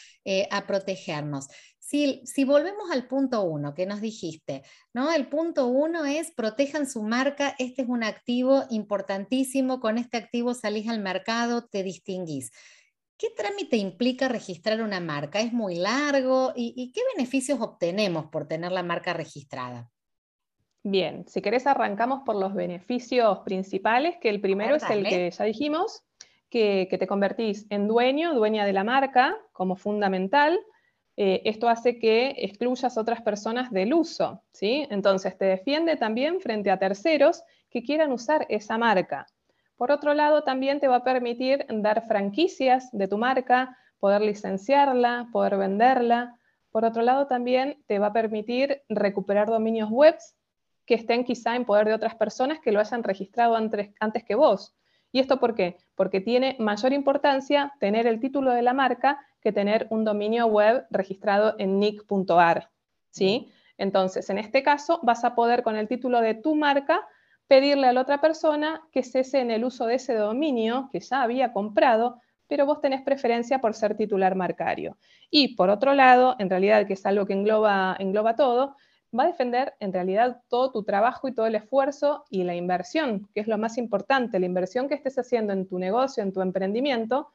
a 0.53 0.67
protegernos. 0.67 1.49
Si, 1.87 2.45
volvemos 2.45 2.91
al 2.91 3.07
punto 3.07 3.43
uno 3.43 3.73
que 3.73 3.87
nos 3.87 4.01
dijiste, 4.01 4.65
¿no? 4.93 5.13
El 5.13 5.29
punto 5.29 5.69
uno 5.69 6.05
es 6.05 6.33
protejan 6.33 6.85
su 6.85 7.05
marca, 7.05 7.55
este 7.61 7.83
es 7.83 7.89
un 7.89 8.03
activo 8.03 8.65
importantísimo, 8.71 9.79
con 9.79 9.97
este 9.97 10.17
activo 10.17 10.53
salís 10.53 10.89
al 10.89 10.99
mercado, 10.99 11.69
te 11.69 11.85
distinguís. 11.85 12.51
¿Qué 13.17 13.29
trámite 13.37 13.77
implica 13.77 14.27
registrar 14.27 14.83
una 14.83 14.99
marca? 14.99 15.39
¿Es 15.39 15.53
muy 15.53 15.77
largo? 15.77 16.53
¿Y, 16.57 16.91
qué 16.91 17.03
beneficios 17.15 17.61
obtenemos 17.61 18.27
por 18.33 18.49
tener 18.49 18.73
la 18.73 18.83
marca 18.83 19.13
registrada? 19.13 19.89
Bien, 20.83 21.25
si 21.29 21.41
querés 21.41 21.69
arrancamos 21.69 22.23
por 22.27 22.35
los 22.35 22.53
beneficios 22.53 23.39
principales, 23.45 24.17
que 24.21 24.29
el 24.29 24.41
primero 24.41 24.75
es 24.75 24.91
el 24.91 25.09
que 25.09 25.31
ya 25.31 25.45
dijimos, 25.45 26.03
que, 26.51 26.89
que 26.91 26.99
te 26.99 27.07
convertís 27.07 27.65
en 27.71 27.87
dueño, 27.87 28.35
dueña 28.35 28.67
de 28.67 28.73
la 28.73 28.83
marca 28.83 29.37
como 29.53 29.77
fundamental. 29.77 30.59
Eh, 31.17 31.41
esto 31.45 31.69
hace 31.69 31.99
que 31.99 32.35
excluyas 32.37 32.99
otras 32.99 33.23
personas 33.23 33.71
del 33.71 33.95
uso, 33.95 34.43
¿sí? 34.53 34.87
Entonces 34.91 35.37
te 35.39 35.47
defiende 35.47 35.97
también 35.97 36.41
frente 36.41 36.71
a 36.71 36.79
terceros 36.79 37.43
que 37.71 37.83
quieran 37.83 38.13
usar 38.13 38.47
esa 38.51 38.77
marca. 38.77 39.27
Por 39.77 39.91
otro 39.91 40.15
lado, 40.15 40.43
también 40.43 40.79
te 40.79 40.89
va 40.89 40.97
a 40.97 41.05
permitir 41.05 41.67
dar 41.69 42.07
franquicias 42.07 42.91
de 42.93 43.09
tu 43.09 43.19
marca, 43.19 43.77
poder 43.99 44.23
licenciarla, 44.23 45.29
poder 45.33 45.57
venderla. 45.57 46.39
Por 46.71 46.85
otro 46.85 47.03
lado, 47.03 47.27
también 47.27 47.83
te 47.87 47.99
va 47.99 48.09
a 48.09 48.13
permitir 48.13 48.83
recuperar 48.89 49.49
dominios 49.49 49.91
web 49.91 50.17
que 50.85 50.95
estén 50.95 51.25
quizá 51.25 51.57
en 51.57 51.65
poder 51.65 51.87
de 51.87 51.95
otras 51.95 52.15
personas 52.15 52.61
que 52.61 52.73
lo 52.73 52.81
hayan 52.81 53.03
registrado 53.03 53.57
antes, 53.57 53.91
antes 54.01 54.23
que 54.23 54.35
vos. 54.35 54.75
¿Y 55.13 55.21
esto 55.21 55.41
por 55.41 55.55
qué? 55.55 55.77
Porque 55.95 56.21
tiene 56.21 56.57
mayor 56.59 56.93
importancia 56.93 57.73
tener 57.81 58.07
el 58.07 58.21
título 58.21 58.53
de 58.53 58.63
la 58.63 58.73
marca 58.73 59.19
que 59.47 59.53
tener 59.53 59.87
un 59.91 60.03
dominio 60.03 60.47
web 60.47 60.87
registrado 60.91 61.55
en 61.61 61.79
nick.ar. 61.79 62.69
¿sí? 63.11 63.49
Entonces, 63.79 64.29
en 64.29 64.39
este 64.39 64.65
caso, 64.65 64.99
vas 65.05 65.23
a 65.23 65.37
poder 65.37 65.63
con 65.63 65.77
el 65.77 65.87
título 65.87 66.21
de 66.21 66.35
tu 66.35 66.57
marca 66.57 67.07
pedirle 67.47 67.87
a 67.87 67.93
la 67.93 68.01
otra 68.01 68.21
persona 68.21 68.83
que 68.91 69.05
cese 69.05 69.39
en 69.39 69.53
el 69.53 69.63
uso 69.63 69.87
de 69.87 69.95
ese 69.95 70.15
dominio 70.15 70.89
que 70.91 70.99
ya 70.99 71.23
había 71.23 71.53
comprado, 71.53 72.21
pero 72.49 72.67
vos 72.67 72.81
tenés 72.81 73.03
preferencia 73.03 73.61
por 73.61 73.75
ser 73.75 73.97
titular 73.97 74.35
marcario. 74.35 74.99
Y 75.31 75.55
por 75.55 75.71
otro 75.71 75.95
lado, 75.95 76.35
en 76.41 76.51
realidad, 76.51 76.85
que 76.85 76.95
es 76.95 77.07
algo 77.07 77.25
que 77.25 77.35
engloba, 77.35 77.95
engloba 78.01 78.35
todo, 78.35 78.75
va 79.17 79.23
a 79.23 79.29
defender 79.29 79.75
en 79.79 79.93
realidad 79.93 80.43
todo 80.49 80.73
tu 80.73 80.83
trabajo 80.83 81.29
y 81.29 81.35
todo 81.35 81.47
el 81.47 81.55
esfuerzo 81.55 82.25
y 82.31 82.43
la 82.43 82.57
inversión, 82.57 83.29
que 83.33 83.43
es 83.43 83.47
lo 83.47 83.59
más 83.59 83.79
importante, 83.79 84.41
la 84.41 84.47
inversión 84.47 84.89
que 84.89 84.97
estés 84.97 85.17
haciendo 85.21 85.53
en 85.53 85.69
tu 85.69 85.79
negocio, 85.79 86.25
en 86.25 86.33
tu 86.33 86.41
emprendimiento, 86.41 87.29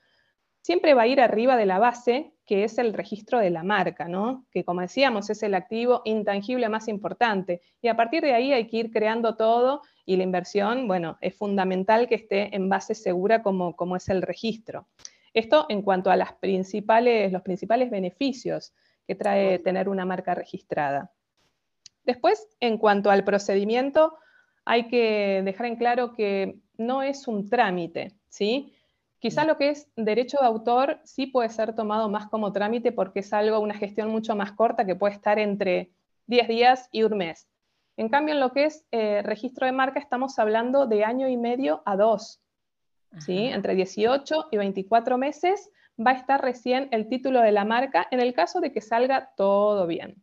siempre 0.62 0.94
va 0.94 1.04
a 1.04 1.08
ir 1.08 1.20
arriba 1.20 1.58
de 1.58 1.66
la 1.66 1.80
base, 1.80 2.34
que 2.46 2.64
es 2.64 2.78
el 2.78 2.94
registro 2.94 3.40
de 3.40 3.50
la 3.50 3.64
marca, 3.64 4.08
¿no? 4.08 4.46
Que 4.52 4.64
como 4.64 4.82
decíamos, 4.82 5.30
es 5.30 5.44
el 5.44 5.54
activo 5.54 6.02
intangible 6.06 6.70
más 6.70 6.88
importante. 6.88 7.62
Y 7.82 7.88
a 7.88 7.96
partir 7.96 8.24
de 8.24 8.34
ahí 8.34 8.54
hay 8.54 8.68
que 8.68 8.78
ir 8.78 8.92
creando 8.92 9.36
todo 9.36 9.82
y 10.06 10.18
la 10.18 10.24
inversión, 10.24 10.88
bueno, 10.88 11.18
es 11.22 11.36
fundamental 11.36 12.08
que 12.08 12.16
esté 12.16 12.56
en 12.56 12.70
base 12.70 12.96
segura 12.96 13.42
como, 13.42 13.76
como 13.76 13.96
es 13.96 14.10
el 14.10 14.22
registro. 14.22 14.88
Esto 15.34 15.66
en 15.70 15.82
cuanto 15.82 16.12
a 16.12 16.16
las 16.16 16.34
principales, 16.34 17.32
los 17.32 17.42
principales 17.42 17.90
beneficios 17.90 18.74
que 19.08 19.16
trae 19.16 19.60
tener 19.60 19.88
una 19.90 20.06
marca 20.06 20.36
registrada. 20.36 21.12
Después, 22.04 22.48
en 22.60 22.78
cuanto 22.78 23.12
al 23.12 23.24
procedimiento, 23.24 24.18
hay 24.66 24.88
que 24.88 25.42
dejar 25.44 25.68
en 25.68 25.76
claro 25.76 26.14
que 26.14 26.60
no 26.78 27.04
es 27.04 27.28
un 27.28 27.50
trámite, 27.50 28.16
¿sí? 28.30 28.74
Quizá 29.22 29.46
lo 29.46 29.56
que 29.56 29.70
es 29.70 29.88
derecho 29.96 30.40
de 30.42 30.48
autor 30.48 31.00
sí 31.04 31.28
puede 31.28 31.50
ser 31.50 31.76
tomado 31.76 32.10
más 32.10 32.28
como 32.28 32.52
trámite 32.52 32.92
porque 32.92 33.20
es 33.20 33.32
algo, 33.34 33.60
una 33.60 33.76
gestión 33.76 34.10
mucho 34.10 34.36
más 34.36 34.52
corta 34.52 34.84
que 34.84 34.96
puede 34.96 35.14
estar 35.14 35.38
entre 35.38 35.92
10 36.26 36.48
días 36.48 36.90
y 36.92 37.04
un 37.04 37.18
mes. 37.18 37.48
En 37.98 38.10
cambio, 38.10 38.34
en 38.34 38.40
lo 38.40 38.52
que 38.52 38.66
es 38.66 38.84
eh, 38.90 39.22
registro 39.22 39.68
de 39.68 39.74
marca 39.74 40.00
estamos 40.00 40.40
hablando 40.40 40.88
de 40.88 41.04
año 41.04 41.28
y 41.28 41.38
medio 41.38 41.84
a 41.86 41.96
dos. 41.98 42.42
¿sí? 43.20 43.46
Entre 43.46 43.76
18 43.76 44.48
y 44.52 44.58
24 44.58 45.20
meses 45.20 45.70
va 46.04 46.12
a 46.12 46.16
estar 46.16 46.42
recién 46.42 46.88
el 46.90 47.08
título 47.08 47.42
de 47.42 47.52
la 47.52 47.64
marca 47.64 48.08
en 48.10 48.22
el 48.22 48.34
caso 48.34 48.60
de 48.60 48.72
que 48.72 48.82
salga 48.82 49.34
todo 49.38 49.86
bien. 49.86 50.16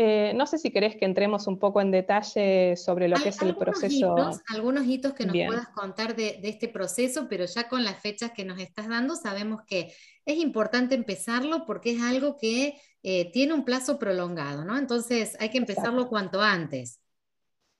Eh, 0.00 0.32
no 0.36 0.46
sé 0.46 0.58
si 0.58 0.70
querés 0.70 0.94
que 0.94 1.06
entremos 1.06 1.48
un 1.48 1.58
poco 1.58 1.80
en 1.80 1.90
detalle 1.90 2.76
sobre 2.76 3.08
lo 3.08 3.16
que 3.16 3.30
es 3.30 3.42
el 3.42 3.56
proceso. 3.56 4.14
algunos 4.46 4.86
hitos 4.86 5.12
que 5.12 5.26
nos 5.26 5.34
puedas 5.34 5.68
contar 5.70 6.14
de, 6.14 6.38
este 6.44 6.68
proceso, 6.68 7.26
pero 7.28 7.46
ya 7.46 7.68
con 7.68 7.82
las 7.82 7.98
fechas 7.98 8.30
que 8.30 8.44
nos 8.44 8.60
estás 8.60 8.86
dando, 8.88 9.16
sabemos 9.16 9.62
que 9.66 9.92
es 10.24 10.38
importante 10.38 10.94
empezarlo 10.94 11.66
porque 11.66 11.96
es 11.96 12.00
algo 12.00 12.36
que 12.36 12.80
eh, 13.02 13.32
tiene 13.32 13.54
un 13.54 13.64
plazo 13.64 13.98
prolongado, 13.98 14.64
¿no? 14.64 14.78
Entonces 14.78 15.36
hay 15.40 15.48
que 15.48 15.58
empezarlo 15.58 16.08
cuanto 16.08 16.40
antes. 16.40 17.00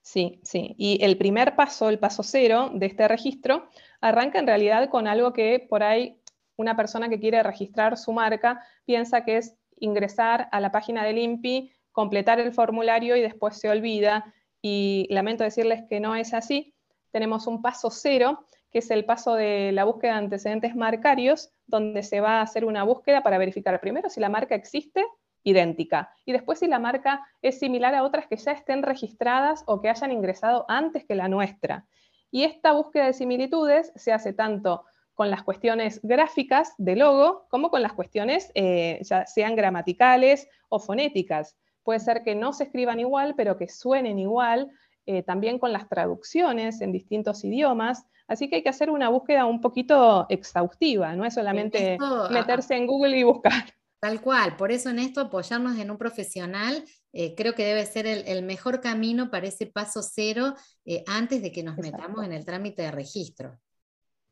Sí, 0.01 0.41
sí. 0.43 0.75
Y 0.77 1.01
el 1.01 1.17
primer 1.17 1.55
paso, 1.55 1.87
el 1.87 1.99
paso 1.99 2.21
cero 2.23 2.69
de 2.73 2.87
este 2.87 3.07
registro, 3.07 3.69
arranca 4.01 4.39
en 4.39 4.47
realidad 4.47 4.89
con 4.89 5.07
algo 5.07 5.31
que 5.31 5.65
por 5.69 5.83
ahí 5.83 6.19
una 6.57 6.75
persona 6.75 7.07
que 7.07 7.21
quiere 7.21 7.41
registrar 7.43 7.97
su 7.97 8.11
marca 8.11 8.61
piensa 8.83 9.23
que 9.23 9.37
es 9.37 9.55
ingresar 9.77 10.49
a 10.51 10.59
la 10.59 10.73
página 10.73 11.05
del 11.05 11.17
INPI 11.17 11.71
completar 11.91 12.39
el 12.39 12.53
formulario 12.53 13.15
y 13.15 13.21
después 13.21 13.57
se 13.57 13.69
olvida. 13.69 14.33
Y 14.61 15.07
lamento 15.09 15.43
decirles 15.43 15.83
que 15.89 15.99
no 15.99 16.15
es 16.15 16.33
así. 16.33 16.73
Tenemos 17.11 17.47
un 17.47 17.61
paso 17.61 17.89
cero, 17.89 18.45
que 18.71 18.79
es 18.79 18.91
el 18.91 19.05
paso 19.05 19.35
de 19.35 19.71
la 19.71 19.83
búsqueda 19.83 20.13
de 20.13 20.19
antecedentes 20.19 20.75
marcarios, 20.75 21.51
donde 21.65 22.03
se 22.03 22.19
va 22.19 22.39
a 22.39 22.41
hacer 22.41 22.65
una 22.65 22.83
búsqueda 22.83 23.23
para 23.23 23.37
verificar 23.37 23.79
primero 23.79 24.09
si 24.09 24.19
la 24.19 24.29
marca 24.29 24.55
existe, 24.55 25.05
idéntica, 25.43 26.13
y 26.25 26.33
después 26.33 26.59
si 26.59 26.67
la 26.67 26.79
marca 26.79 27.25
es 27.41 27.59
similar 27.59 27.95
a 27.95 28.03
otras 28.03 28.27
que 28.27 28.35
ya 28.35 28.51
estén 28.51 28.83
registradas 28.83 29.63
o 29.67 29.81
que 29.81 29.89
hayan 29.89 30.11
ingresado 30.11 30.65
antes 30.67 31.05
que 31.05 31.15
la 31.15 31.29
nuestra. 31.29 31.85
Y 32.31 32.43
esta 32.43 32.73
búsqueda 32.73 33.05
de 33.05 33.13
similitudes 33.13 33.91
se 33.95 34.11
hace 34.11 34.33
tanto 34.33 34.85
con 35.15 35.29
las 35.29 35.43
cuestiones 35.43 35.99
gráficas 36.03 36.73
de 36.77 36.95
logo 36.95 37.47
como 37.49 37.69
con 37.69 37.81
las 37.81 37.93
cuestiones 37.93 38.51
eh, 38.55 38.99
ya 39.01 39.25
sean 39.25 39.55
gramaticales 39.55 40.47
o 40.69 40.79
fonéticas 40.79 41.57
puede 41.89 42.01
ser 42.01 42.21
que 42.23 42.35
no 42.35 42.53
se 42.53 42.65
escriban 42.65 42.99
igual, 42.99 43.33
pero 43.35 43.57
que 43.57 43.67
suenen 43.67 44.19
igual, 44.19 44.69
eh, 45.07 45.23
también 45.23 45.57
con 45.57 45.73
las 45.73 45.89
traducciones 45.89 46.81
en 46.81 46.91
distintos 46.91 47.43
idiomas. 47.43 48.05
Así 48.27 48.47
que 48.47 48.57
hay 48.57 48.61
que 48.61 48.69
hacer 48.69 48.91
una 48.91 49.09
búsqueda 49.09 49.47
un 49.47 49.59
poquito 49.59 50.27
exhaustiva, 50.29 51.15
no 51.15 51.25
es 51.25 51.33
solamente 51.33 51.97
meterse 52.29 52.75
en 52.75 52.85
Google 52.85 53.17
y 53.17 53.23
buscar. 53.23 53.73
Tal 53.99 54.21
cual, 54.21 54.55
por 54.55 54.71
eso 54.71 54.91
en 54.91 54.99
esto 54.99 55.19
apoyarnos 55.19 55.79
en 55.79 55.89
un 55.89 55.97
profesional 55.97 56.83
eh, 57.11 57.33
creo 57.33 57.55
que 57.55 57.65
debe 57.65 57.83
ser 57.87 58.05
el, 58.05 58.43
mejor 58.43 58.81
camino 58.81 59.31
para 59.31 59.47
ese 59.47 59.65
paso 59.65 60.03
cero 60.03 60.53
eh, 60.85 61.03
antes 61.07 61.41
de 61.41 61.51
que 61.51 61.63
nos 61.63 61.75
metamos 61.79 62.23
en 62.23 62.33
el 62.33 62.45
trámite 62.45 62.83
de 62.83 62.91
registro. 62.91 63.59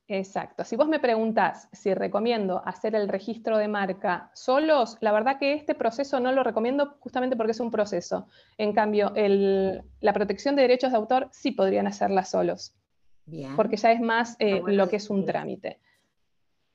Exacto. 0.09 0.63
Si 0.63 0.77
vos 0.77 0.87
me 0.87 0.99
preguntás 0.99 1.67
si 1.73 1.93
recomiendo 1.93 2.61
hacer 2.65 2.95
el 2.95 3.09
registro 3.09 3.57
de 3.57 3.67
marca 3.67 4.31
solos, 4.33 4.97
la 5.01 5.11
verdad 5.11 5.37
que 5.37 5.53
este 5.53 5.75
proceso 5.75 6.21
no 6.21 6.31
lo 6.31 6.43
recomiendo 6.43 6.95
justamente 6.99 7.35
porque 7.35 7.51
es 7.51 7.59
un 7.59 7.71
proceso. 7.71 8.27
En 8.57 8.71
cambio, 8.71 9.11
la 9.15 10.13
protección 10.13 10.55
de 10.55 10.61
derechos 10.61 10.91
de 10.91 10.97
autor 10.97 11.27
sí 11.31 11.51
podrían 11.51 11.87
hacerla 11.87 12.23
solos, 12.23 12.73
porque 13.57 13.75
ya 13.75 13.91
es 13.91 13.99
más 13.99 14.37
eh, 14.39 14.61
lo 14.65 14.87
que 14.87 14.95
es 14.95 15.09
un 15.09 15.25
trámite. 15.25 15.81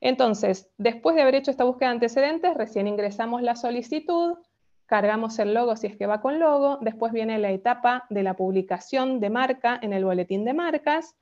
Entonces, 0.02 0.68
después 0.76 1.16
de 1.16 1.22
haber 1.22 1.36
hecho 1.36 1.50
esta 1.50 1.64
búsqueda 1.64 1.88
de 1.88 1.94
antecedentes, 1.94 2.54
recién 2.54 2.86
ingresamos 2.86 3.40
la 3.40 3.56
solicitud, 3.56 4.36
cargamos 4.84 5.38
el 5.38 5.54
logo 5.54 5.76
si 5.76 5.86
es 5.86 5.96
que 5.96 6.06
va 6.06 6.20
con 6.20 6.38
logo, 6.38 6.78
después 6.82 7.12
viene 7.12 7.38
la 7.38 7.50
etapa 7.50 8.04
de 8.10 8.24
la 8.24 8.34
publicación 8.34 9.20
de 9.20 9.30
marca 9.30 9.78
en 9.80 9.94
el 9.94 10.04
boletín 10.04 10.44
de 10.44 10.52
marcas, 10.52 11.14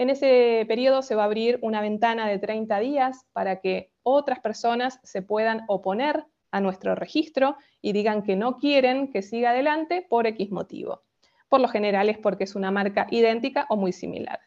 en 0.00 0.08
ese 0.08 0.64
periodo 0.66 1.02
se 1.02 1.14
va 1.14 1.24
a 1.24 1.26
abrir 1.26 1.58
una 1.60 1.82
ventana 1.82 2.26
de 2.26 2.38
30 2.38 2.80
días 2.80 3.26
para 3.34 3.60
que 3.60 3.92
otras 4.02 4.40
personas 4.40 4.98
se 5.02 5.20
puedan 5.20 5.64
oponer 5.68 6.24
a 6.50 6.62
nuestro 6.62 6.94
registro 6.94 7.58
y 7.82 7.92
digan 7.92 8.22
que 8.22 8.34
no 8.34 8.56
quieren 8.56 9.12
que 9.12 9.20
siga 9.20 9.50
adelante 9.50 10.06
por 10.08 10.26
X 10.26 10.50
motivo. 10.52 11.02
Por 11.50 11.60
lo 11.60 11.68
general 11.68 12.08
es 12.08 12.16
porque 12.16 12.44
es 12.44 12.54
una 12.54 12.70
marca 12.70 13.08
idéntica 13.10 13.66
o 13.68 13.76
muy 13.76 13.92
similar. 13.92 14.40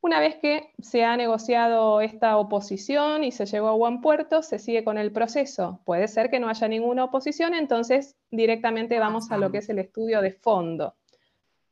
Una 0.00 0.20
vez 0.20 0.36
que 0.36 0.72
se 0.78 1.04
ha 1.04 1.18
negociado 1.18 2.00
esta 2.00 2.38
oposición 2.38 3.24
y 3.24 3.32
se 3.32 3.44
llegó 3.44 3.68
a 3.68 3.76
buen 3.76 4.00
puerto, 4.00 4.40
se 4.40 4.58
sigue 4.58 4.84
con 4.84 4.96
el 4.96 5.12
proceso. 5.12 5.82
Puede 5.84 6.08
ser 6.08 6.30
que 6.30 6.40
no 6.40 6.48
haya 6.48 6.66
ninguna 6.66 7.04
oposición, 7.04 7.52
entonces 7.52 8.16
directamente 8.30 8.98
vamos 8.98 9.30
a 9.32 9.36
lo 9.36 9.52
que 9.52 9.58
es 9.58 9.68
el 9.68 9.80
estudio 9.80 10.22
de 10.22 10.32
fondo. 10.32 10.94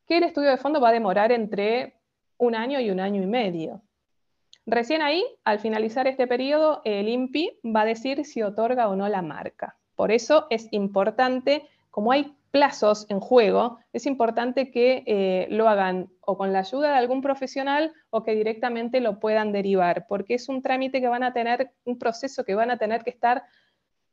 Que 0.06 0.18
el 0.18 0.24
estudio 0.24 0.50
de 0.50 0.58
fondo 0.58 0.82
va 0.82 0.90
a 0.90 0.92
demorar 0.92 1.32
entre 1.32 1.97
un 2.38 2.54
año 2.54 2.80
y 2.80 2.90
un 2.90 3.00
año 3.00 3.22
y 3.22 3.26
medio. 3.26 3.82
Recién 4.66 5.02
ahí, 5.02 5.24
al 5.44 5.60
finalizar 5.60 6.06
este 6.06 6.26
periodo, 6.26 6.82
el 6.84 7.08
INPI 7.08 7.60
va 7.64 7.82
a 7.82 7.86
decir 7.86 8.24
si 8.24 8.42
otorga 8.42 8.88
o 8.88 8.96
no 8.96 9.08
la 9.08 9.22
marca. 9.22 9.76
Por 9.94 10.12
eso 10.12 10.46
es 10.50 10.68
importante, 10.72 11.66
como 11.90 12.12
hay 12.12 12.34
plazos 12.50 13.06
en 13.08 13.20
juego, 13.20 13.78
es 13.92 14.06
importante 14.06 14.70
que 14.70 15.02
eh, 15.06 15.46
lo 15.50 15.68
hagan 15.68 16.10
o 16.20 16.36
con 16.36 16.52
la 16.52 16.60
ayuda 16.60 16.92
de 16.92 16.98
algún 16.98 17.20
profesional 17.20 17.92
o 18.10 18.22
que 18.22 18.34
directamente 18.34 19.00
lo 19.00 19.20
puedan 19.20 19.52
derivar, 19.52 20.06
porque 20.08 20.34
es 20.34 20.48
un 20.48 20.62
trámite 20.62 21.00
que 21.00 21.08
van 21.08 21.22
a 21.22 21.32
tener, 21.32 21.72
un 21.84 21.98
proceso 21.98 22.44
que 22.44 22.54
van 22.54 22.70
a 22.70 22.78
tener 22.78 23.04
que 23.04 23.10
estar 23.10 23.44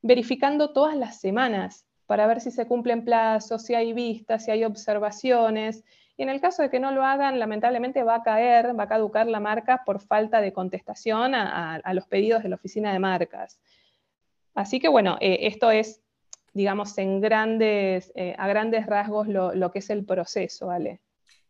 verificando 0.02 0.72
todas 0.72 0.96
las 0.96 1.20
semanas 1.20 1.86
para 2.06 2.26
ver 2.26 2.40
si 2.40 2.50
se 2.50 2.66
cumplen 2.66 3.04
plazos, 3.04 3.62
si 3.62 3.74
hay 3.74 3.92
vistas, 3.92 4.44
si 4.44 4.50
hay 4.50 4.64
observaciones. 4.64 5.84
Y 6.16 6.22
en 6.22 6.30
el 6.30 6.40
caso 6.40 6.62
de 6.62 6.70
que 6.70 6.80
no 6.80 6.92
lo 6.92 7.04
hagan, 7.04 7.38
lamentablemente 7.38 8.02
va 8.02 8.16
a 8.16 8.22
caer, 8.22 8.78
va 8.78 8.84
a 8.84 8.88
caducar 8.88 9.26
la 9.26 9.40
marca 9.40 9.82
por 9.84 10.00
falta 10.00 10.40
de 10.40 10.52
contestación 10.52 11.34
a, 11.34 11.92
los 11.92 12.06
pedidos 12.06 12.42
de 12.42 12.48
la 12.48 12.56
oficina 12.56 12.92
de 12.92 12.98
marcas. 12.98 13.60
Así 14.54 14.80
que 14.80 14.88
bueno, 14.88 15.18
eh, 15.20 15.40
esto 15.42 15.70
es, 15.70 16.02
digamos, 16.54 16.96
en 16.96 17.20
grandes, 17.20 18.12
eh, 18.14 18.34
a 18.38 18.48
grandes 18.48 18.86
rasgos 18.86 19.28
lo, 19.28 19.54
lo, 19.54 19.70
que 19.70 19.80
es 19.80 19.90
el 19.90 20.06
proceso, 20.06 20.68
¿vale? 20.68 21.02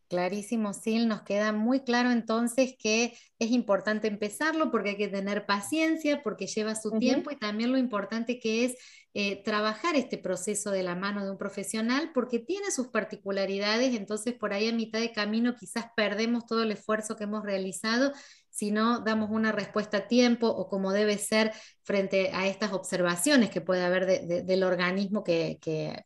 Clarísimo, 0.08 0.72
Sil, 0.74 1.06
nos 1.08 1.22
queda 1.22 1.52
muy 1.52 1.80
claro 1.80 2.10
entonces 2.12 2.76
que 2.78 3.16
es 3.40 3.50
importante 3.50 4.06
empezarlo 4.06 4.70
porque 4.70 4.90
hay 4.90 4.96
que 4.96 5.08
tener 5.08 5.46
paciencia, 5.46 6.22
porque 6.22 6.46
lleva 6.46 6.76
su 6.76 6.92
tiempo 6.92 7.32
y 7.32 7.36
también 7.36 7.72
lo 7.72 7.78
importante 7.78 8.38
que 8.38 8.64
es 8.64 8.76
eh, 9.18 9.42
trabajar 9.42 9.96
este 9.96 10.18
proceso 10.18 10.70
de 10.70 10.82
la 10.82 10.94
mano 10.94 11.24
de 11.24 11.30
un 11.30 11.38
profesional 11.38 12.10
porque 12.12 12.38
tiene 12.38 12.70
sus 12.70 12.88
particularidades, 12.88 13.94
entonces 13.94 14.34
por 14.34 14.52
ahí 14.52 14.68
a 14.68 14.74
mitad 14.74 15.00
de 15.00 15.10
camino 15.10 15.54
quizás 15.58 15.86
perdemos 15.96 16.44
todo 16.44 16.64
el 16.64 16.72
esfuerzo 16.72 17.16
que 17.16 17.24
hemos 17.24 17.42
realizado 17.42 18.12
si 18.50 18.70
no 18.70 19.00
damos 19.00 19.30
una 19.30 19.52
respuesta 19.52 19.96
a 19.96 20.08
tiempo 20.08 20.48
o 20.48 20.68
como 20.68 20.92
debe 20.92 21.16
ser 21.16 21.52
frente 21.82 22.30
a 22.34 22.46
estas 22.46 22.74
observaciones 22.74 23.48
que 23.48 23.62
puede 23.62 23.84
haber 23.84 24.06
del 24.06 24.64
organismo 24.64 25.24
que, 25.24 25.58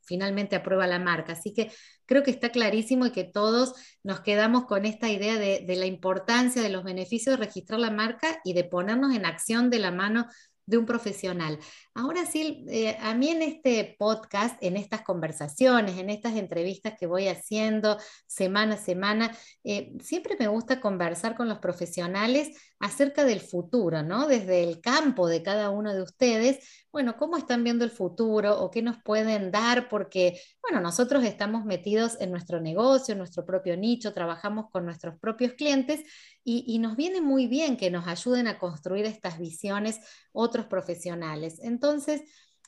finalmente 0.04 0.54
aprueba 0.54 0.86
la 0.86 0.98
marca. 1.00 1.32
Así 1.32 1.52
que 1.52 1.72
creo 2.06 2.22
que 2.22 2.30
está 2.30 2.50
clarísimo 2.50 3.06
y 3.06 3.12
que 3.12 3.24
todos 3.24 3.74
nos 4.04 4.20
quedamos 4.20 4.66
con 4.66 4.84
esta 4.84 5.08
idea 5.08 5.36
de, 5.36 5.64
de 5.66 5.76
la 5.76 5.86
importancia 5.86 6.62
de 6.62 6.70
los 6.70 6.84
beneficios 6.84 7.38
de 7.38 7.44
registrar 7.44 7.80
la 7.80 7.90
marca 7.90 8.40
y 8.44 8.52
de 8.52 8.64
ponernos 8.64 9.14
en 9.14 9.26
acción 9.26 9.70
de 9.70 9.78
la 9.78 9.90
mano 9.92 10.26
de 10.70 10.78
un 10.78 10.86
profesional. 10.86 11.58
Ahora 11.94 12.24
sí, 12.24 12.64
eh, 12.68 12.96
a 13.00 13.14
mí 13.14 13.28
en 13.30 13.42
este 13.42 13.96
podcast, 13.98 14.56
en 14.62 14.76
estas 14.76 15.02
conversaciones, 15.02 15.98
en 15.98 16.08
estas 16.08 16.36
entrevistas 16.36 16.94
que 16.98 17.06
voy 17.06 17.28
haciendo 17.28 17.98
semana 18.26 18.74
a 18.74 18.78
semana, 18.78 19.36
eh, 19.64 19.92
siempre 20.00 20.36
me 20.38 20.46
gusta 20.46 20.80
conversar 20.80 21.34
con 21.34 21.48
los 21.48 21.58
profesionales 21.58 22.50
acerca 22.80 23.26
del 23.26 23.40
futuro, 23.40 24.02
¿no? 24.02 24.26
Desde 24.26 24.64
el 24.64 24.80
campo 24.80 25.28
de 25.28 25.42
cada 25.42 25.68
uno 25.68 25.94
de 25.94 26.02
ustedes, 26.02 26.66
bueno, 26.90 27.16
cómo 27.18 27.36
están 27.36 27.62
viendo 27.62 27.84
el 27.84 27.90
futuro 27.90 28.58
o 28.58 28.70
qué 28.70 28.80
nos 28.80 28.96
pueden 29.02 29.50
dar, 29.50 29.88
porque, 29.90 30.40
bueno, 30.62 30.80
nosotros 30.80 31.22
estamos 31.24 31.66
metidos 31.66 32.16
en 32.20 32.30
nuestro 32.30 32.58
negocio, 32.58 33.12
en 33.12 33.18
nuestro 33.18 33.44
propio 33.44 33.76
nicho, 33.76 34.14
trabajamos 34.14 34.70
con 34.70 34.86
nuestros 34.86 35.18
propios 35.20 35.52
clientes 35.52 36.00
y, 36.42 36.78
nos 36.78 36.96
viene 36.96 37.20
muy 37.20 37.46
bien 37.46 37.76
que 37.76 37.90
nos 37.90 38.06
ayuden 38.06 38.48
a 38.48 38.58
construir 38.58 39.04
estas 39.04 39.38
visiones 39.38 40.00
otros 40.32 40.64
profesionales. 40.64 41.60
Entonces, 41.62 42.22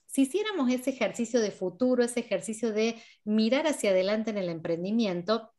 si 0.07 0.23
hiciéramos 0.23 0.71
ese 0.71 0.91
ejercicio 0.91 1.41
de 1.41 1.51
futuro, 1.51 2.05
ese 2.05 2.21
ejercicio 2.21 2.71
de 2.71 3.03
mirar 3.25 3.67
hacia 3.67 3.91
adelante 3.91 4.31
en 4.31 4.37
el 4.37 4.51
emprendimiento, 4.51 5.51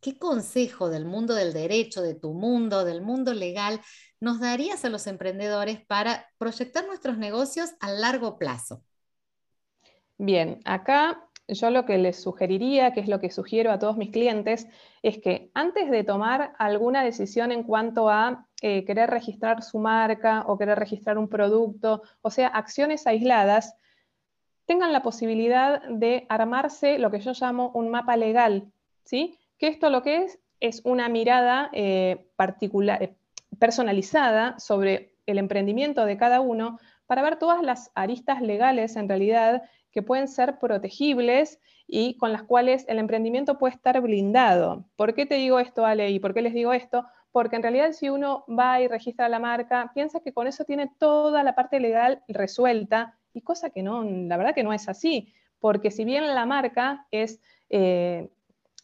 ¿qué 0.00 0.18
consejo 0.18 0.90
del 0.90 1.04
mundo 1.04 1.34
del 1.34 1.52
derecho, 1.52 2.02
de 2.02 2.14
tu 2.14 2.32
mundo, 2.32 2.84
del 2.84 3.02
mundo 3.02 3.32
legal, 3.34 3.80
nos 4.20 4.40
darías 4.40 4.84
a 4.84 4.88
los 4.88 5.06
emprendedores 5.06 5.84
para 5.86 6.26
proyectar 6.38 6.86
nuestros 6.86 7.18
negocios 7.18 7.70
a 7.80 7.90
largo 7.90 8.38
plazo? 8.38 8.82
Bien, 10.16 10.60
acá 10.64 11.28
yo 11.48 11.70
lo 11.70 11.86
que 11.86 11.96
les 11.96 12.20
sugeriría, 12.22 12.92
que 12.92 13.00
es 13.00 13.08
lo 13.08 13.20
que 13.20 13.30
sugiero 13.30 13.70
a 13.70 13.78
todos 13.78 13.96
mis 13.96 14.10
clientes, 14.10 14.66
es 15.02 15.18
que 15.18 15.50
antes 15.54 15.90
de 15.90 16.04
tomar 16.04 16.52
alguna 16.58 17.02
decisión 17.02 17.52
en 17.52 17.62
cuanto 17.62 18.10
a 18.10 18.46
eh, 18.60 18.84
querer 18.84 19.08
registrar 19.08 19.62
su 19.62 19.78
marca 19.78 20.44
o 20.46 20.58
querer 20.58 20.78
registrar 20.78 21.16
un 21.16 21.28
producto, 21.28 22.02
o 22.20 22.30
sea, 22.30 22.48
acciones 22.48 23.06
aisladas, 23.06 23.74
tengan 24.66 24.92
la 24.92 25.02
posibilidad 25.02 25.82
de 25.88 26.26
armarse 26.28 26.98
lo 26.98 27.10
que 27.10 27.20
yo 27.20 27.32
llamo 27.32 27.70
un 27.74 27.88
mapa 27.90 28.16
legal, 28.16 28.70
¿sí? 29.04 29.37
Que 29.58 29.68
esto 29.68 29.90
lo 29.90 30.02
que 30.02 30.24
es 30.24 30.38
es 30.60 30.80
una 30.84 31.08
mirada 31.08 31.70
eh, 31.72 32.26
particular, 32.36 33.02
eh, 33.02 33.14
personalizada 33.58 34.58
sobre 34.58 35.14
el 35.26 35.38
emprendimiento 35.38 36.04
de 36.04 36.16
cada 36.16 36.40
uno 36.40 36.78
para 37.06 37.22
ver 37.22 37.36
todas 37.36 37.62
las 37.62 37.90
aristas 37.94 38.40
legales 38.42 38.96
en 38.96 39.08
realidad 39.08 39.62
que 39.90 40.02
pueden 40.02 40.28
ser 40.28 40.58
protegibles 40.58 41.58
y 41.86 42.16
con 42.18 42.32
las 42.32 42.42
cuales 42.42 42.84
el 42.88 42.98
emprendimiento 42.98 43.58
puede 43.58 43.74
estar 43.74 44.00
blindado. 44.00 44.84
¿Por 44.96 45.14
qué 45.14 45.26
te 45.26 45.36
digo 45.36 45.58
esto, 45.58 45.86
Ale? 45.86 46.10
¿Y 46.10 46.20
por 46.20 46.34
qué 46.34 46.42
les 46.42 46.52
digo 46.52 46.72
esto? 46.72 47.04
Porque 47.32 47.56
en 47.56 47.62
realidad 47.62 47.92
si 47.92 48.10
uno 48.10 48.44
va 48.46 48.80
y 48.80 48.88
registra 48.88 49.28
la 49.28 49.38
marca, 49.38 49.90
piensa 49.94 50.20
que 50.20 50.32
con 50.32 50.46
eso 50.46 50.64
tiene 50.64 50.90
toda 50.98 51.42
la 51.42 51.54
parte 51.54 51.80
legal 51.80 52.22
resuelta 52.28 53.18
y 53.32 53.40
cosa 53.40 53.70
que 53.70 53.82
no, 53.82 54.02
la 54.04 54.36
verdad 54.36 54.54
que 54.54 54.62
no 54.62 54.72
es 54.72 54.88
así, 54.88 55.32
porque 55.60 55.90
si 55.90 56.04
bien 56.04 56.34
la 56.34 56.46
marca 56.46 57.06
es 57.10 57.40
eh, 57.70 58.28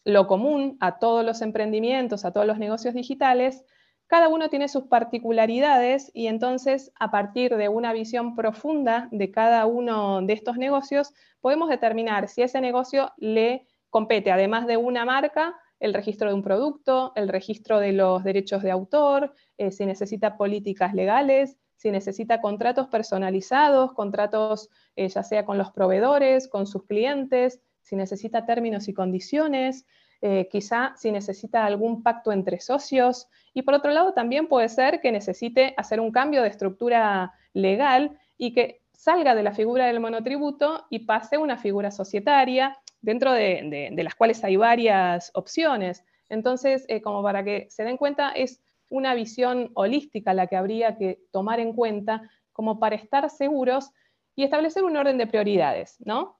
lo 0.05 0.27
común 0.27 0.77
a 0.79 0.99
todos 0.99 1.25
los 1.25 1.41
emprendimientos, 1.41 2.23
a 2.23 2.31
todos 2.31 2.47
los 2.47 2.59
negocios 2.59 2.93
digitales, 2.93 3.65
cada 4.07 4.29
uno 4.29 4.49
tiene 4.49 4.67
sus 4.67 4.83
particularidades 4.83 6.11
y 6.13 6.27
entonces 6.27 6.91
a 6.99 7.09
partir 7.09 7.55
de 7.57 7.69
una 7.69 7.91
visión 7.91 8.35
profunda 8.35 9.09
de 9.11 9.31
cada 9.31 9.65
uno 9.65 10.21
de 10.21 10.33
estos 10.33 10.57
negocios 10.57 11.13
podemos 11.41 11.69
determinar 11.69 12.27
si 12.27 12.43
ese 12.43 12.61
negocio 12.61 13.11
le 13.17 13.67
compete, 13.89 14.31
además 14.31 14.67
de 14.67 14.77
una 14.77 15.05
marca, 15.05 15.55
el 15.79 15.93
registro 15.93 16.29
de 16.29 16.35
un 16.35 16.43
producto, 16.43 17.13
el 17.15 17.27
registro 17.27 17.79
de 17.79 17.93
los 17.93 18.23
derechos 18.23 18.61
de 18.61 18.71
autor, 18.71 19.33
eh, 19.57 19.71
si 19.71 19.85
necesita 19.85 20.37
políticas 20.37 20.93
legales, 20.93 21.57
si 21.75 21.91
necesita 21.91 22.41
contratos 22.41 22.87
personalizados, 22.87 23.93
contratos 23.93 24.69
eh, 24.95 25.09
ya 25.09 25.23
sea 25.23 25.45
con 25.45 25.57
los 25.57 25.71
proveedores, 25.71 26.47
con 26.47 26.67
sus 26.67 26.85
clientes, 26.85 27.59
si 27.85 27.95
necesita 27.95 28.45
términos 28.45 28.87
y 28.87 28.93
condiciones, 28.93 29.85
eh, 30.21 30.49
quizá 30.51 30.93
si 30.97 31.11
necesita 31.11 31.65
algún 31.65 32.01
pacto 32.01 32.31
entre 32.31 32.59
socios 32.59 33.27
y 33.53 33.61
por 33.61 33.75
otro 33.75 33.91
lado 33.91 34.13
también 34.13 34.47
puede 34.47 34.69
ser 34.69 34.99
que 34.99 35.11
necesite 35.11 35.75
hacer 35.77 35.99
un 35.99 36.11
cambio 36.11 36.41
de 36.41 36.47
estructura 36.47 37.33
legal 37.53 38.17
y 38.37 38.53
que 38.53 38.81
salga 38.91 39.35
de 39.35 39.43
la 39.43 39.51
figura 39.51 39.85
del 39.85 39.99
monotributo 39.99 40.87
y 40.89 40.99
pase 41.05 41.35
a 41.35 41.39
una 41.39 41.57
figura 41.57 41.91
societaria 41.91 42.75
dentro 43.01 43.33
de, 43.33 43.93
las 43.95 44.15
cuales 44.15 44.43
hay 44.43 44.55
varias 44.55 45.29
opciones. 45.35 46.03
Entonces, 46.27 46.85
eh, 46.87 47.01
como 47.01 47.21
para 47.21 47.43
que 47.43 47.67
se 47.69 47.83
den 47.83 47.97
cuenta, 47.97 48.31
es 48.31 48.63
una 48.89 49.13
visión 49.13 49.69
holística 49.75 50.33
la 50.33 50.47
que 50.47 50.55
habría 50.55 50.97
que 50.97 51.19
tomar 51.31 51.59
en 51.59 51.73
cuenta 51.73 52.23
como 52.51 52.79
para 52.79 52.95
estar 52.95 53.29
seguros 53.29 53.91
y 54.35 54.43
establecer 54.43 54.83
un 54.83 54.97
orden 54.97 55.19
de 55.19 55.27
prioridades, 55.27 55.97
¿no? 55.99 56.39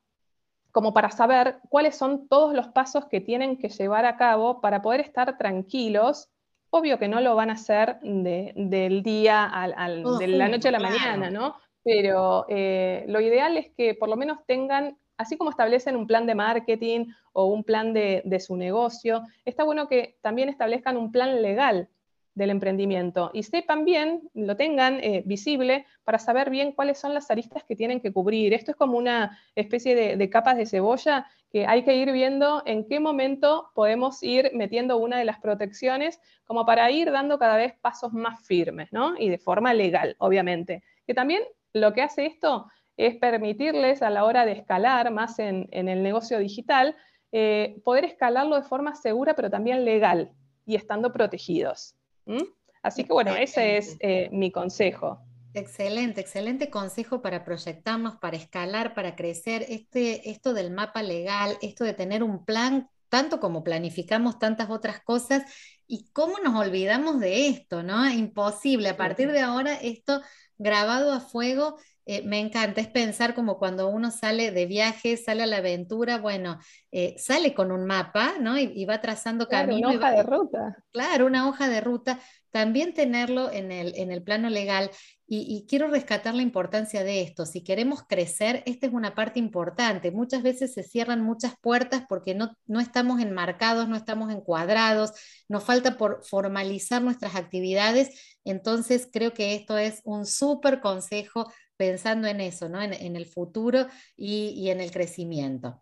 Como 0.75 0.93
para 0.93 1.09
saber 1.09 1.59
cuáles 1.69 1.95
son 1.95 2.27
todos 2.27 2.53
los 2.53 2.67
pasos 2.67 3.05
que 3.05 3.21
tienen 3.21 3.55
que 3.55 3.69
llevar 3.69 4.03
a 4.03 4.17
cabo 4.17 4.59
para 4.59 4.81
poder 4.81 4.99
estar 4.99 5.37
tranquilos. 5.37 6.27
Obvio 6.69 6.99
que 6.99 7.07
no 7.07 7.21
lo 7.21 7.33
van 7.33 7.49
a 7.49 7.53
hacer 7.53 7.97
del 8.01 9.01
día 9.01 9.45
al, 9.45 10.03
de 10.19 10.27
la 10.27 10.49
noche 10.49 10.67
a 10.67 10.71
la 10.73 10.81
mañana, 10.81 11.29
¿no? 11.31 11.55
Pero 11.81 12.45
eh, 12.49 13.05
lo 13.07 13.21
ideal 13.21 13.55
es 13.55 13.71
que 13.77 13.93
por 13.95 14.09
lo 14.09 14.17
menos 14.17 14.39
tengan, 14.47 14.97
así 15.15 15.37
como 15.37 15.49
establecen 15.49 15.95
un 15.95 16.07
plan 16.07 16.27
de 16.27 16.35
marketing 16.35 17.05
o 17.31 17.45
un 17.45 17.63
plan 17.63 17.93
de, 17.93 18.21
de 18.25 18.41
su 18.41 18.57
negocio, 18.57 19.21
está 19.45 19.63
bueno 19.63 19.87
que 19.87 20.17
también 20.19 20.49
establezcan 20.49 20.97
un 20.97 21.09
plan 21.09 21.41
legal 21.41 21.87
del 22.35 22.49
emprendimiento 22.49 23.31
y 23.33 23.43
sepan 23.43 23.85
bien, 23.85 24.29
lo 24.33 24.57
tengan 24.57 24.99
eh, 25.01 25.23
visible 25.25 25.85
para 26.03 26.19
saber 26.19 26.49
bien 26.49 26.73
cuáles 26.73 26.99
son 26.99 27.13
las 27.13 27.31
aristas 27.31 27.63
que 27.63 27.75
tienen 27.75 28.01
que 28.01 28.11
cubrir. 28.11 28.53
Esto 28.53 28.71
es 28.71 28.77
como 28.77 28.97
una 28.97 29.39
especie 29.55 29.95
de, 29.95 30.29
capas 30.29 30.57
de 30.57 30.65
cebolla 30.65 31.27
que 31.49 31.65
hay 31.65 31.83
que 31.83 31.95
ir 31.95 32.11
viendo 32.11 32.61
en 32.65 32.85
qué 32.87 32.99
momento 32.99 33.71
podemos 33.73 34.21
ir 34.21 34.51
metiendo 34.53 34.97
una 34.97 35.17
de 35.17 35.23
las 35.23 35.39
protecciones 35.39 36.19
como 36.43 36.65
para 36.65 36.91
ir 36.91 37.09
dando 37.09 37.39
cada 37.39 37.55
vez 37.55 37.73
pasos 37.79 38.11
más 38.11 38.45
firmes, 38.45 38.91
¿no? 38.91 39.15
Y 39.17 39.29
de 39.29 39.37
forma 39.37 39.73
legal, 39.73 40.15
obviamente. 40.19 40.83
Que 41.07 41.13
también 41.13 41.41
lo 41.71 41.93
que 41.93 42.01
hace 42.01 42.25
esto 42.25 42.67
es 42.97 43.15
permitirles 43.15 44.01
a 44.01 44.09
la 44.09 44.25
hora 44.25 44.45
de 44.45 44.51
escalar 44.51 45.09
más 45.11 45.39
en, 45.39 45.69
el 45.71 46.03
negocio 46.03 46.37
digital, 46.39 46.95
eh, 47.31 47.81
poder 47.85 48.03
escalarlo 48.03 48.57
de 48.57 48.63
forma 48.63 48.93
segura, 48.95 49.35
pero 49.35 49.49
también 49.49 49.85
legal 49.85 50.31
y 50.65 50.75
estando 50.75 51.13
protegidos. 51.13 51.95
¿Mm? 52.25 52.43
Así 52.83 53.03
que 53.03 53.13
bueno, 53.13 53.35
ese 53.35 53.77
es 53.77 53.97
eh, 53.99 54.29
mi 54.31 54.51
consejo. 54.51 55.19
Excelente, 55.55 56.21
excelente 56.21 56.69
consejo 56.69 57.21
para 57.21 57.45
proyectarnos, 57.45 58.17
para 58.17 58.37
escalar, 58.37 58.93
para 58.93 59.15
crecer. 59.15 59.65
Este, 59.69 60.29
esto 60.29 60.53
del 60.53 60.69
mapa 60.69 61.01
legal, 61.01 61.57
esto 61.61 61.83
de 61.83 61.93
tener 61.93 62.23
un 62.23 62.43
plan, 62.45 62.89
tanto 63.09 63.39
como 63.39 63.63
planificamos 63.63 64.37
tantas 64.37 64.69
otras 64.69 65.01
cosas, 65.01 65.43
y 65.87 66.09
cómo 66.11 66.39
nos 66.43 66.55
olvidamos 66.55 67.19
de 67.19 67.47
esto, 67.47 67.83
¿no? 67.83 68.09
Imposible. 68.09 68.89
A 68.89 68.97
partir 68.97 69.31
de 69.31 69.39
ahora, 69.39 69.75
esto 69.75 70.21
grabado 70.57 71.13
a 71.13 71.21
fuego 71.21 71.77
eh, 72.07 72.21
me 72.21 72.39
encanta, 72.39 72.81
es 72.81 72.87
pensar 72.87 73.33
como 73.33 73.57
cuando 73.57 73.87
uno 73.87 74.11
sale 74.11 74.51
de 74.51 74.67
viaje, 74.67 75.17
sale 75.17 75.41
a 75.41 75.47
la 75.47 75.57
aventura, 75.57 76.19
bueno, 76.19 76.59
eh, 76.91 77.15
sale 77.17 77.55
con 77.55 77.71
un 77.71 77.85
mapa, 77.85 78.35
¿no? 78.39 78.59
Y, 78.59 78.85
va 78.85 79.01
trazando 79.01 79.47
camino. 79.47 79.89
Una 79.89 79.97
hoja 79.97 80.11
de 80.11 80.23
ruta. 80.23 80.77
Claro, 80.91 81.25
una 81.25 81.49
hoja 81.49 81.67
de 81.67 81.81
ruta. 81.81 82.19
También 82.51 82.93
tenerlo 82.93 83.51
en 83.51 83.71
el, 83.71 83.93
en 83.95 84.11
el 84.11 84.21
plano 84.21 84.49
legal. 84.49 84.91
Y, 85.27 85.65
quiero 85.67 85.87
rescatar 85.87 86.35
la 86.35 86.43
importancia 86.43 87.03
de 87.03 87.23
esto. 87.23 87.47
Si 87.47 87.63
queremos 87.63 88.03
crecer, 88.07 88.61
esta 88.67 88.85
es 88.85 88.93
una 88.93 89.15
parte 89.15 89.39
importante. 89.39 90.11
Muchas 90.11 90.43
veces 90.43 90.75
se 90.75 90.83
cierran 90.83 91.21
muchas 91.21 91.55
puertas 91.59 92.03
porque 92.07 92.35
no, 92.35 92.55
no 92.67 92.79
estamos 92.79 93.19
enmarcados, 93.19 93.89
no 93.89 93.95
estamos 93.95 94.31
encuadrados, 94.31 95.13
nos 95.49 95.63
falta 95.63 95.97
por 95.97 96.23
formalizar 96.23 97.01
nuestras 97.01 97.35
actividades. 97.35 98.37
Entonces, 98.43 99.09
creo 99.11 99.33
que 99.33 99.55
esto 99.55 99.79
es 99.79 100.01
un 100.03 100.27
súper 100.27 100.79
consejo 100.79 101.51
pensando 101.77 102.27
en 102.27 102.41
eso, 102.41 102.69
¿no? 102.69 102.81
en, 102.81 103.15
el 103.15 103.25
futuro 103.25 103.87
y, 104.15 104.69
en 104.69 104.81
el 104.81 104.91
crecimiento. 104.91 105.81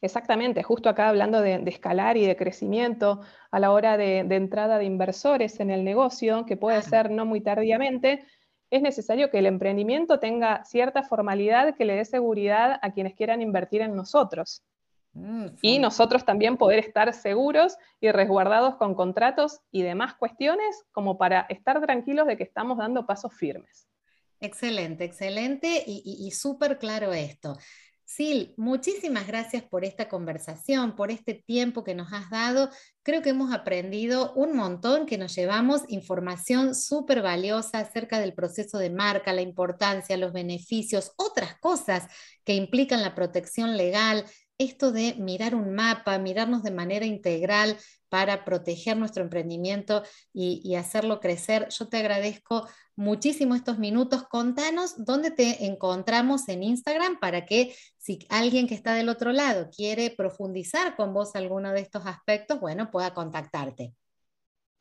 Exactamente, 0.00 0.62
justo 0.62 0.88
acá 0.88 1.08
hablando 1.08 1.40
de, 1.40 1.62
escalar 1.66 2.16
y 2.16 2.24
de 2.24 2.36
crecimiento 2.36 3.20
a 3.50 3.58
la 3.58 3.72
hora 3.72 3.96
de, 3.96 4.20
entrada 4.20 4.78
de 4.78 4.84
inversores 4.84 5.58
en 5.60 5.70
el 5.70 5.84
negocio, 5.84 6.46
que 6.46 6.56
puede 6.56 6.82
ser 6.82 7.10
no 7.10 7.26
muy 7.26 7.40
tardíamente, 7.40 8.24
es 8.70 8.82
necesario 8.82 9.30
que 9.30 9.38
el 9.38 9.46
emprendimiento 9.46 10.20
tenga 10.20 10.64
cierta 10.64 11.02
formalidad 11.02 11.74
que 11.74 11.84
le 11.84 11.96
dé 11.96 12.04
seguridad 12.04 12.78
a 12.82 12.92
quienes 12.92 13.14
quieran 13.14 13.42
invertir 13.42 13.80
en 13.80 13.96
nosotros. 13.96 14.62
Mm, 15.14 15.46
y 15.62 15.78
nosotros 15.78 16.24
también 16.24 16.56
poder 16.56 16.78
estar 16.78 17.12
seguros 17.12 17.76
y 18.00 18.12
resguardados 18.12 18.76
con 18.76 18.94
contratos 18.94 19.60
y 19.72 19.82
demás 19.82 20.14
cuestiones 20.14 20.84
como 20.92 21.18
para 21.18 21.46
estar 21.48 21.80
tranquilos 21.80 22.26
de 22.26 22.36
que 22.36 22.44
estamos 22.44 22.78
dando 22.78 23.06
pasos 23.06 23.34
firmes. 23.34 23.88
Excelente, 24.40 25.04
excelente 25.04 25.82
y, 25.86 26.30
súper 26.30 26.78
claro 26.78 27.12
esto. 27.12 27.58
Sil, 28.08 28.54
muchísimas 28.56 29.26
gracias 29.26 29.64
por 29.64 29.84
esta 29.84 30.08
conversación, 30.08 30.96
por 30.96 31.10
este 31.10 31.34
tiempo 31.34 31.84
que 31.84 31.94
nos 31.94 32.12
has 32.12 32.30
dado. 32.30 32.70
Creo 33.02 33.20
que 33.20 33.30
hemos 33.30 33.52
aprendido 33.52 34.32
un 34.34 34.56
montón, 34.56 35.04
que 35.04 35.18
nos 35.18 35.34
llevamos 35.34 35.82
información 35.88 36.74
súper 36.74 37.20
valiosa 37.20 37.80
acerca 37.80 38.18
del 38.18 38.32
proceso 38.32 38.78
de 38.78 38.88
marca, 38.90 39.34
la 39.34 39.42
importancia, 39.42 40.16
los 40.16 40.32
beneficios, 40.32 41.12
otras 41.16 41.58
cosas 41.58 42.06
que 42.44 42.54
implican 42.54 43.02
la 43.02 43.14
protección 43.14 43.76
legal, 43.76 44.24
esto 44.58 44.92
de 44.92 45.14
mirar 45.14 45.54
un 45.54 45.74
mapa, 45.74 46.18
mirarnos 46.18 46.62
de 46.62 46.72
manera 46.72 47.06
integral 47.06 47.76
para 48.08 48.44
proteger 48.44 48.96
nuestro 48.96 49.22
emprendimiento 49.22 50.02
y, 50.32 50.74
hacerlo 50.74 51.20
crecer. 51.20 51.68
Yo 51.70 51.88
te 51.88 51.98
agradezco 51.98 52.66
muchísimo 52.96 53.54
estos 53.54 53.78
minutos. 53.78 54.24
Contanos 54.24 55.04
dónde 55.04 55.30
te 55.30 55.66
encontramos 55.66 56.48
en 56.48 56.62
Instagram 56.62 57.18
para 57.20 57.44
que 57.44 57.74
si 57.98 58.18
alguien 58.30 58.66
que 58.66 58.74
está 58.74 58.94
del 58.94 59.08
otro 59.08 59.32
lado 59.32 59.68
quiere 59.74 60.10
profundizar 60.10 60.96
con 60.96 61.12
vos 61.12 61.36
alguno 61.36 61.72
de 61.72 61.80
estos 61.80 62.06
aspectos, 62.06 62.60
bueno, 62.60 62.90
pueda 62.90 63.14
contactarte. 63.14 63.94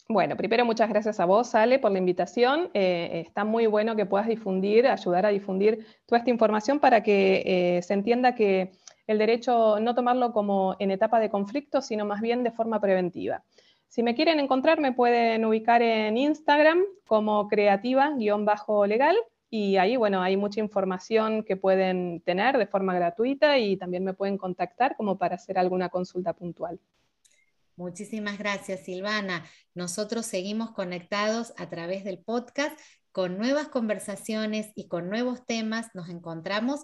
Bueno, 0.09 0.37
primero 0.37 0.63
muchas 0.63 0.87
gracias 0.87 1.19
a 1.19 1.25
vos, 1.25 1.53
Ale, 1.53 1.79
por 1.79 1.91
la 1.91 1.99
invitación. 1.99 2.69
Eh, 2.73 3.23
está 3.27 3.43
muy 3.43 3.67
bueno 3.67 3.97
que 3.97 4.05
puedas 4.05 4.27
difundir, 4.27 4.87
ayudar 4.87 5.25
a 5.25 5.29
difundir 5.29 5.85
toda 6.05 6.19
esta 6.19 6.31
información 6.31 6.79
para 6.79 7.03
que 7.03 7.43
eh, 7.45 7.81
se 7.81 7.93
entienda 7.93 8.33
que 8.33 8.71
el 9.07 9.17
derecho 9.17 9.79
no 9.79 9.95
tomarlo 9.95 10.33
como 10.33 10.75
en 10.79 10.91
etapa 10.91 11.19
de 11.19 11.29
conflicto, 11.29 11.81
sino 11.81 12.05
más 12.05 12.21
bien 12.21 12.43
de 12.43 12.51
forma 12.51 12.79
preventiva. 12.79 13.43
Si 13.87 14.03
me 14.03 14.15
quieren 14.15 14.39
encontrar, 14.39 14.79
me 14.79 14.91
pueden 14.91 15.45
ubicar 15.45 15.81
en 15.81 16.17
Instagram 16.17 16.83
como 17.05 17.47
creativa-legal 17.47 19.15
y 19.49 19.77
ahí, 19.77 19.95
bueno, 19.95 20.21
hay 20.21 20.35
mucha 20.35 20.59
información 20.59 21.43
que 21.43 21.55
pueden 21.55 22.21
tener 22.21 22.57
de 22.57 22.67
forma 22.67 22.93
gratuita 22.93 23.57
y 23.57 23.77
también 23.77 24.03
me 24.03 24.13
pueden 24.13 24.37
contactar 24.37 24.97
como 24.97 25.17
para 25.17 25.35
hacer 25.35 25.57
alguna 25.57 25.87
consulta 25.87 26.33
puntual. 26.33 26.79
Muchísimas 27.77 28.37
gracias, 28.37 28.81
Silvana. 28.81 29.45
Nosotros 29.73 30.25
seguimos 30.25 30.71
conectados 30.71 31.53
a 31.57 31.69
través 31.69 32.03
del 32.03 32.17
podcast 32.19 32.77
con 33.11 33.37
nuevas 33.37 33.69
conversaciones 33.69 34.71
y 34.75 34.87
con 34.87 35.09
nuevos 35.09 35.45
temas. 35.45 35.89
Nos 35.93 36.09
encontramos 36.09 36.83